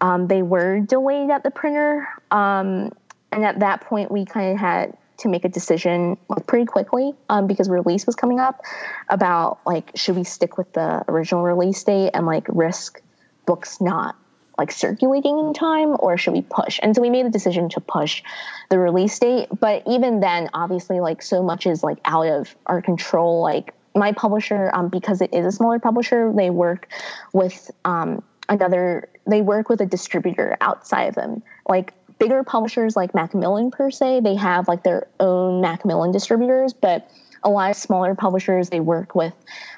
[0.00, 2.06] um, they were delayed at the printer.
[2.30, 2.92] Um,
[3.32, 7.12] and at that point, we kind of had to make a decision like pretty quickly
[7.28, 8.62] um, because release was coming up
[9.08, 13.02] about like should we stick with the original release date and like risk
[13.46, 14.16] books not
[14.56, 16.80] like circulating in time or should we push?
[16.82, 18.22] And so we made a decision to push
[18.70, 22.80] the release date but even then obviously like so much is like out of our
[22.80, 23.42] control.
[23.42, 26.88] Like my publisher um, because it is a smaller publisher they work
[27.32, 31.42] with um, another they work with a distributor outside of them.
[31.68, 37.10] Like bigger publishers like macmillan per se they have like their own macmillan distributors but
[37.42, 39.34] a lot of smaller publishers they work with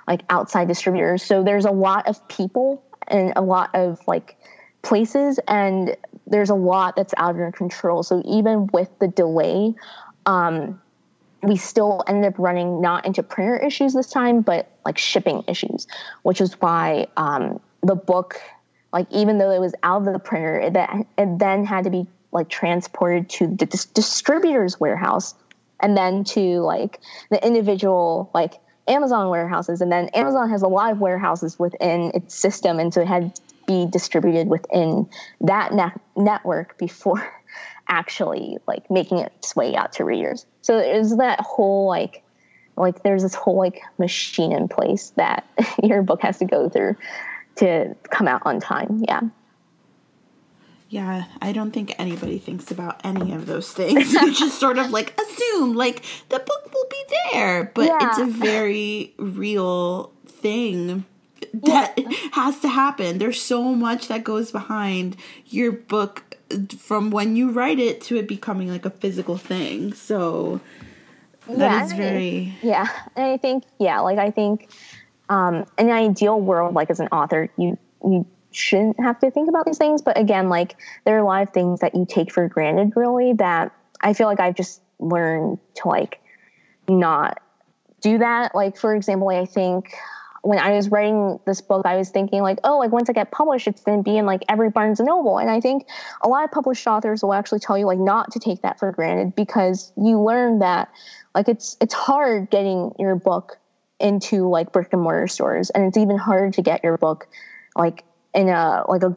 [0.07, 1.23] like outside distributors.
[1.23, 4.37] So there's a lot of people and a lot of like
[4.83, 5.97] places and
[6.27, 8.03] there's a lot that's out of your control.
[8.03, 9.75] So even with the delay
[10.27, 10.81] um,
[11.43, 15.87] we still ended up running not into printer issues this time but like shipping issues
[16.23, 18.41] which is why um, the book
[18.93, 20.77] like even though it was out of the printer it,
[21.17, 25.35] it then had to be like transported to the dis- distributor's warehouse
[25.81, 27.01] and then to like
[27.31, 28.55] the individual like
[28.89, 33.01] amazon warehouses and then amazon has a lot of warehouses within its system and so
[33.01, 35.09] it had to be distributed within
[35.41, 37.33] that ne- network before
[37.89, 42.23] actually like making its way out to readers so there's that whole like
[42.77, 45.47] like there's this whole like machine in place that
[45.83, 46.97] your book has to go through
[47.57, 49.05] to come out on time.
[49.07, 49.21] Yeah.
[50.91, 54.13] Yeah, I don't think anybody thinks about any of those things.
[54.13, 58.09] you just sort of like assume like the book will be there, but yeah.
[58.09, 61.05] it's a very real thing
[61.55, 62.11] that yeah.
[62.33, 63.19] has to happen.
[63.19, 66.37] There's so much that goes behind your book
[66.77, 69.93] from when you write it to it becoming like a physical thing.
[69.93, 70.61] So
[71.47, 72.89] that yeah, is very yeah.
[73.15, 74.69] And I think yeah, like I think
[75.29, 79.49] um in an ideal world like as an author, you you shouldn't have to think
[79.49, 80.03] about these things.
[80.03, 83.33] But again, like there are a lot of things that you take for granted, really,
[83.35, 86.21] that I feel like I've just learned to like
[86.89, 87.41] not
[88.01, 88.55] do that.
[88.55, 89.93] Like, for example, I think
[90.43, 93.31] when I was writing this book, I was thinking like, oh, like once I get
[93.31, 95.39] published, it's going to be in like every Barnes and Noble.
[95.39, 95.87] And I think
[96.23, 98.91] a lot of published authors will actually tell you like not to take that for
[98.93, 100.91] granted because you learn that
[101.35, 103.59] like it's it's hard getting your book
[103.99, 107.29] into like brick and mortar stores, and it's even harder to get your book
[107.77, 109.17] like in a like a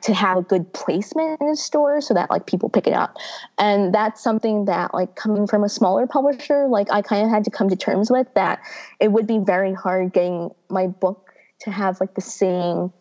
[0.00, 3.16] to have a good placement in a store so that like people pick it up.
[3.58, 7.44] And that's something that like coming from a smaller publisher like i kind of had
[7.44, 8.60] to come to terms with that
[9.00, 12.92] it would be very hard getting my book to have like the same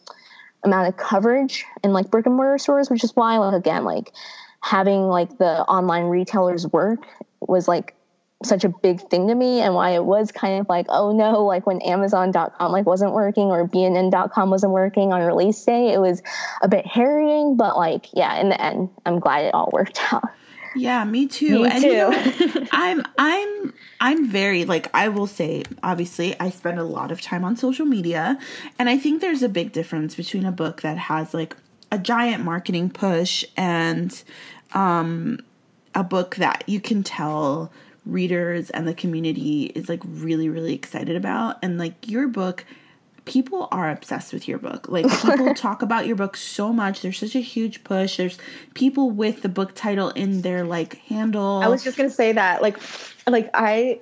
[0.64, 4.12] amount of coverage in like brick and mortar stores which is why like again like
[4.62, 7.00] having like the online retailers work
[7.42, 7.96] was like
[8.46, 11.44] such a big thing to me and why it was kind of like oh no
[11.44, 16.22] like when amazon.com like wasn't working or bnn.com wasn't working on release day it was
[16.62, 20.24] a bit harrying but like yeah in the end i'm glad it all worked out.
[20.76, 21.64] Yeah me too.
[21.64, 26.50] Me and too you know, i'm i'm i'm very like i will say obviously i
[26.50, 28.40] spend a lot of time on social media
[28.80, 31.56] and i think there's a big difference between a book that has like
[31.92, 34.24] a giant marketing push and
[34.74, 35.40] um
[35.96, 37.72] a book that you can tell
[38.06, 41.58] readers and the community is like really really excited about.
[41.62, 42.66] And like your book
[43.26, 44.88] people are obsessed with your book.
[44.90, 47.02] Like people talk about your book so much.
[47.02, 48.18] There's such a huge push.
[48.18, 48.38] There's
[48.74, 51.62] people with the book title in their like handle.
[51.64, 52.78] I was just going to say that like
[53.28, 54.00] like i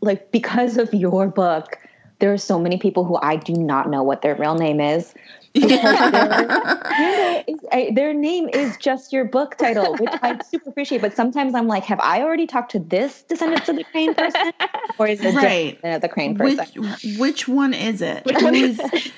[0.00, 1.78] like because of your book
[2.18, 5.14] there are so many people who i do not know what their real name is
[5.54, 7.44] their,
[7.92, 11.00] their name is just your book title, which I super appreciate.
[11.00, 14.52] But sometimes I'm like, have I already talked to this Descendants of the Crane person,
[14.98, 15.78] or is it right.
[15.82, 16.66] just the Crane person?
[16.74, 18.22] Which, which one is it?
[18.26, 18.80] Is...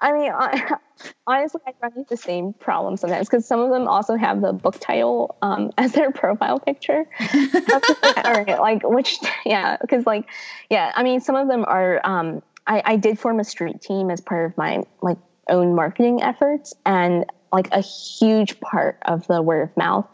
[0.00, 0.32] I mean,
[1.26, 4.52] honestly, I run into the same problem sometimes because some of them also have the
[4.52, 7.04] book title um, as their profile picture.
[8.24, 10.28] All right, like which, yeah, because like,
[10.70, 12.00] yeah, I mean, some of them are.
[12.04, 15.16] Um, I, I did form a street team as part of my like
[15.48, 20.06] own marketing efforts and like a huge part of the word of mouth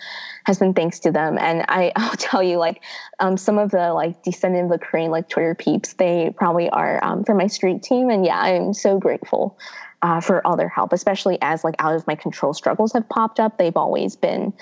[0.45, 1.37] has been thanks to them.
[1.39, 2.83] And I, I'll tell you, like,
[3.19, 7.03] um, some of the like descendant of the crane, like Twitter peeps, they probably are
[7.03, 8.11] um, from my street team.
[8.11, 9.59] And yeah, I'm so grateful
[10.03, 13.41] uh, for all their help, especially as like out of my control struggles have popped
[13.41, 13.59] up.
[13.59, 14.53] They've always been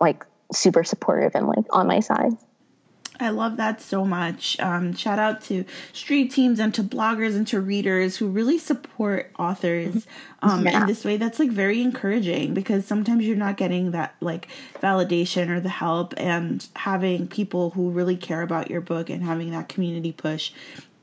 [0.00, 2.32] like super supportive and like on my side.
[3.18, 4.58] I love that so much.
[4.60, 9.32] Um, shout out to street teams and to bloggers and to readers who really support
[9.38, 10.06] authors
[10.42, 10.80] um, yeah.
[10.80, 11.16] in this way.
[11.16, 14.48] That's like very encouraging because sometimes you're not getting that like
[14.80, 19.50] validation or the help, and having people who really care about your book and having
[19.50, 20.52] that community push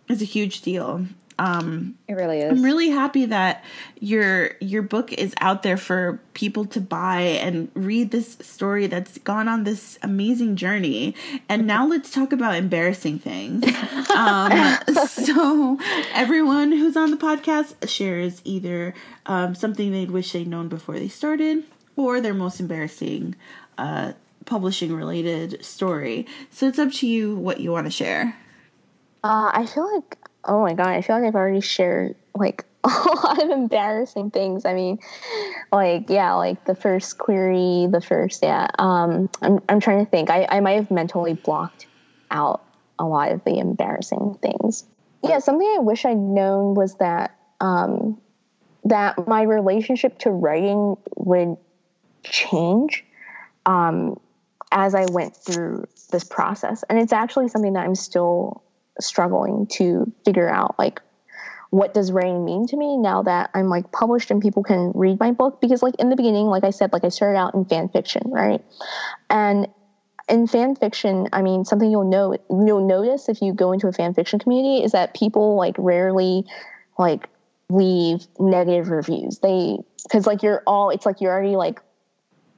[0.07, 1.05] is a huge deal.
[1.39, 2.51] Um, it really is.
[2.51, 3.63] I'm really happy that
[3.99, 9.17] your your book is out there for people to buy and read this story that's
[9.19, 11.15] gone on this amazing journey.
[11.49, 13.65] And now let's talk about embarrassing things.
[14.09, 14.77] Um,
[15.07, 15.79] so
[16.13, 18.93] everyone who's on the podcast shares either
[19.25, 21.63] um, something they'd wish they'd known before they started,
[21.95, 23.35] or their most embarrassing
[23.77, 24.13] uh,
[24.45, 26.27] publishing related story.
[26.51, 28.37] So it's up to you what you want to share.
[29.23, 32.87] Uh, I feel like oh my god, I feel like I've already shared like a
[32.87, 34.65] lot of embarrassing things.
[34.65, 34.99] I mean,
[35.71, 38.67] like yeah, like the first query, the first yeah.
[38.79, 40.29] Um, I'm I'm trying to think.
[40.29, 41.87] I I might have mentally blocked
[42.31, 42.63] out
[42.99, 44.85] a lot of the embarrassing things.
[45.23, 48.19] Yeah, something I wish I'd known was that um,
[48.85, 51.55] that my relationship to writing would
[52.23, 53.05] change
[53.65, 54.19] um,
[54.71, 58.62] as I went through this process, and it's actually something that I'm still
[58.99, 61.01] struggling to figure out like
[61.73, 65.19] what does writing mean to me now that I'm like published and people can read
[65.19, 65.59] my book?
[65.59, 68.21] Because like in the beginning like I said like I started out in fan fiction
[68.27, 68.63] right?
[69.31, 69.67] And
[70.29, 73.91] in fan fiction I mean something you'll know you'll notice if you go into a
[73.91, 76.45] fan fiction community is that people like rarely
[76.99, 77.27] like
[77.69, 79.39] leave negative reviews.
[79.39, 81.79] They because like you're all it's like you're already like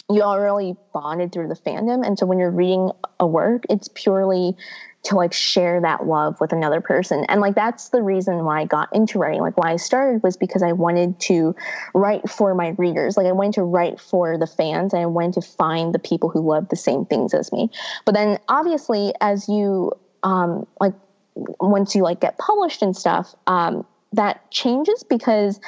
[0.10, 2.06] you already bonded through the fandom.
[2.06, 4.58] And so when you're reading a work it's purely
[5.06, 7.26] to like share that love with another person.
[7.30, 9.42] And like that's the reason why I got into writing.
[9.42, 11.56] Like why I started was because I wanted to
[11.94, 13.18] write for my readers.
[13.18, 16.30] Like I wanted to write for the fans and I wanted to find the people
[16.30, 17.70] who love the same things as me.
[18.06, 19.92] But then obviously as you
[20.24, 20.94] um like
[21.36, 25.60] once you like get published and stuff, um, that changes because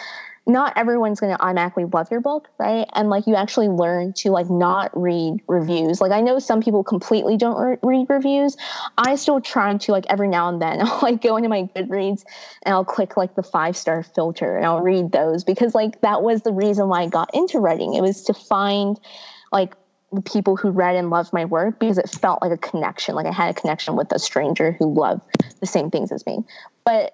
[0.47, 2.87] not everyone's going to automatically love your book, right?
[2.93, 5.99] And like you actually learn to like not read reviews.
[5.99, 8.55] Like I know some people completely don't re- read reviews.
[8.97, 12.23] I still try to like every now and then I'll like go into my Goodreads
[12.63, 16.23] and I'll click like the five star filter and I'll read those because like that
[16.23, 17.93] was the reason why I got into writing.
[17.93, 18.97] It was to find
[19.51, 19.75] like
[20.13, 23.15] the people who read and loved my work because it felt like a connection.
[23.15, 25.23] Like I had a connection with a stranger who loved
[25.59, 26.45] the same things as me.
[26.85, 27.13] But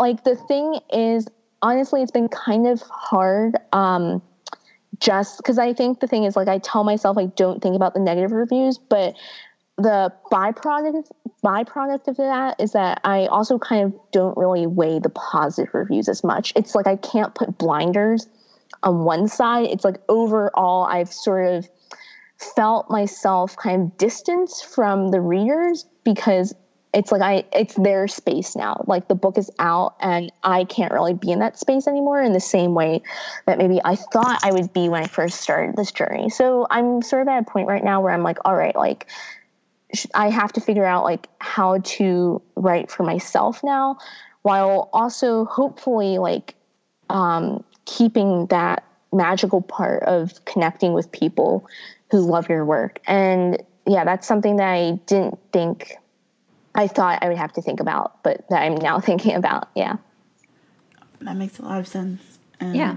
[0.00, 1.28] like the thing is
[1.62, 3.56] honestly, it's been kind of hard.
[3.72, 4.22] Um,
[4.98, 7.94] just because I think the thing is, like, I tell myself I don't think about
[7.94, 9.14] the negative reviews, but
[9.78, 11.08] the byproduct
[11.42, 16.08] byproduct of that is that I also kind of don't really weigh the positive reviews
[16.08, 16.52] as much.
[16.54, 18.28] It's like I can't put blinders
[18.82, 19.68] on one side.
[19.70, 21.68] It's like overall, I've sort of
[22.54, 26.54] felt myself kind of distance from the readers because
[26.92, 28.84] it's like I it's their space now.
[28.86, 32.32] Like the book is out and I can't really be in that space anymore in
[32.32, 33.02] the same way
[33.46, 36.28] that maybe I thought I would be when I first started this journey.
[36.28, 39.06] So I'm sort of at a point right now where I'm like, all right, like
[40.14, 43.98] I have to figure out like how to write for myself now
[44.42, 46.54] while also hopefully like
[47.08, 51.66] um, keeping that magical part of connecting with people
[52.10, 53.00] who love your work.
[53.06, 55.96] And yeah, that's something that I didn't think
[56.74, 59.68] I thought I would have to think about, but that I'm now thinking about.
[59.74, 59.96] Yeah.
[61.20, 62.38] That makes a lot of sense.
[62.60, 62.96] And Yeah.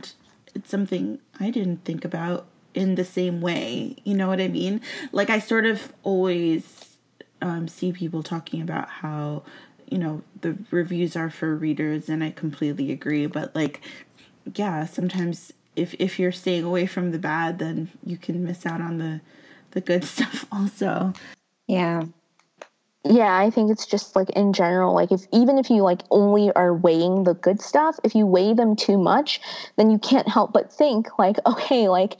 [0.53, 3.95] it's something I didn't think about in the same way.
[4.03, 4.81] You know what I mean?
[5.11, 6.97] Like, I sort of always
[7.41, 9.43] um, see people talking about how,
[9.89, 13.27] you know, the reviews are for readers, and I completely agree.
[13.27, 13.81] But, like,
[14.55, 18.81] yeah, sometimes if, if you're staying away from the bad, then you can miss out
[18.81, 19.21] on the,
[19.71, 21.13] the good stuff also.
[21.67, 22.05] Yeah.
[23.05, 26.51] Yeah i think it's just like in general like if even if you like only
[26.53, 29.39] are weighing the good stuff if you weigh them too much
[29.77, 32.17] then you can't help but think like okay like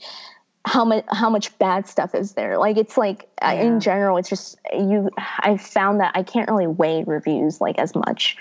[0.64, 3.52] how much how much bad stuff is there like it's like Yeah.
[3.52, 7.94] in general it's just you i found that i can't really weigh reviews like as
[7.94, 8.36] much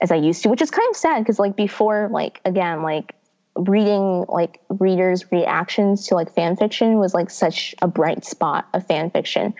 [0.00, 3.14] as i used to which is kind of sad because like before like again like
[3.56, 8.86] reading like readers reactions to like fan fiction was like such a bright spot of
[8.86, 9.54] fan fiction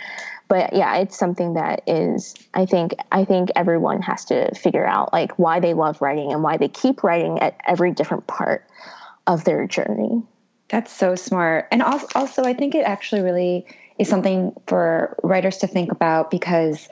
[0.51, 5.11] but yeah it's something that is i think i think everyone has to figure out
[5.15, 8.67] like why they love writing and why they keep writing at every different part
[9.27, 10.23] of their journey
[10.71, 11.67] That's so smart.
[11.73, 13.67] And also, also, I think it actually really
[13.99, 16.89] is something for writers to think about because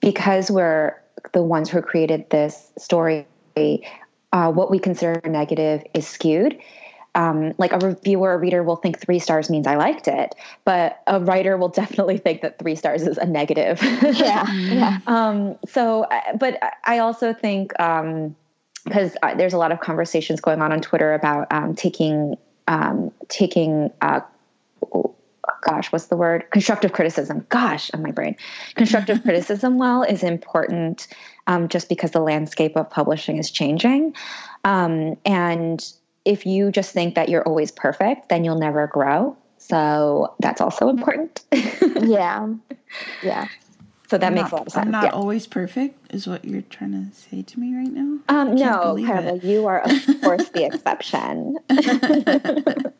[0.00, 0.94] because we're
[1.32, 6.58] the ones who created this story, uh, what we consider negative is skewed.
[7.16, 10.34] Um, like a reviewer or reader will think three stars means I liked it,
[10.64, 13.82] but a writer will definitely think that three stars is a negative.
[14.02, 16.06] yeah yeah Um, so,
[16.38, 21.14] but I also think because uh, there's a lot of conversations going on on Twitter
[21.14, 22.36] about um, taking
[22.68, 24.20] um, taking uh,
[25.66, 26.48] gosh, what's the word?
[26.50, 27.44] Constructive criticism.
[27.48, 28.36] Gosh, on my brain.
[28.74, 31.08] Constructive criticism, well, is important
[31.46, 34.14] um, just because the landscape of publishing is changing.
[34.64, 35.84] Um, and
[36.26, 39.36] if you just think that you're always perfect, then you'll never grow.
[39.58, 41.42] So that's also important.
[42.02, 42.46] yeah
[43.22, 43.48] yeah
[44.08, 44.86] so that I'm makes not, a lot of sense.
[44.86, 45.10] I'm not yeah.
[45.10, 48.18] always perfect, is what you're trying to say to me right now?
[48.28, 51.58] Um, no, believe Carla, you are of course the exception.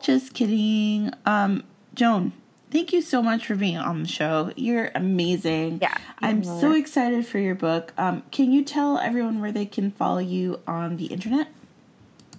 [0.00, 1.12] Just kidding.
[1.26, 1.64] Um,
[1.94, 2.32] Joan,
[2.70, 4.52] thank you so much for being on the show.
[4.54, 5.80] You're amazing.
[5.82, 7.92] Yeah, I'm you so excited for your book.
[7.98, 11.48] Um, can you tell everyone where they can follow you on the internet?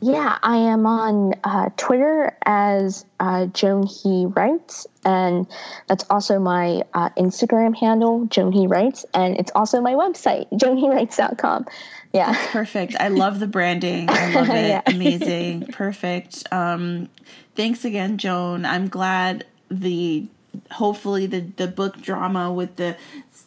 [0.01, 5.45] Yeah, I am on uh, Twitter as uh, Joan He Writes, and
[5.87, 11.65] that's also my uh, Instagram handle, Joan He Writes, and it's also my website, joanhewrites.com.
[12.13, 12.31] Yeah.
[12.31, 12.95] That's perfect.
[12.99, 14.09] I love the branding.
[14.09, 14.67] I love it.
[14.69, 14.81] Yeah.
[14.87, 15.67] Amazing.
[15.67, 16.43] Perfect.
[16.51, 17.09] Um,
[17.55, 18.65] thanks again, Joan.
[18.65, 20.27] I'm glad the
[20.71, 22.97] hopefully the the book drama with the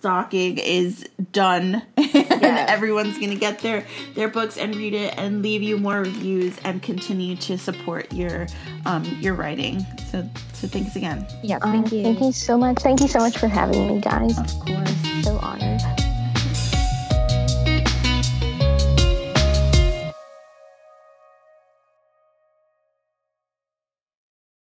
[0.03, 5.63] stalking is done and everyone's gonna get their their books and read it and leave
[5.63, 8.49] you more reviews and continue to support your
[8.85, 9.79] um your writing
[10.11, 12.03] so so thanks again Yeah, Um, thank you.
[12.03, 12.79] Thank you so much.
[12.79, 14.37] Thank you so much for having me, guys.
[14.39, 15.81] of course So honored.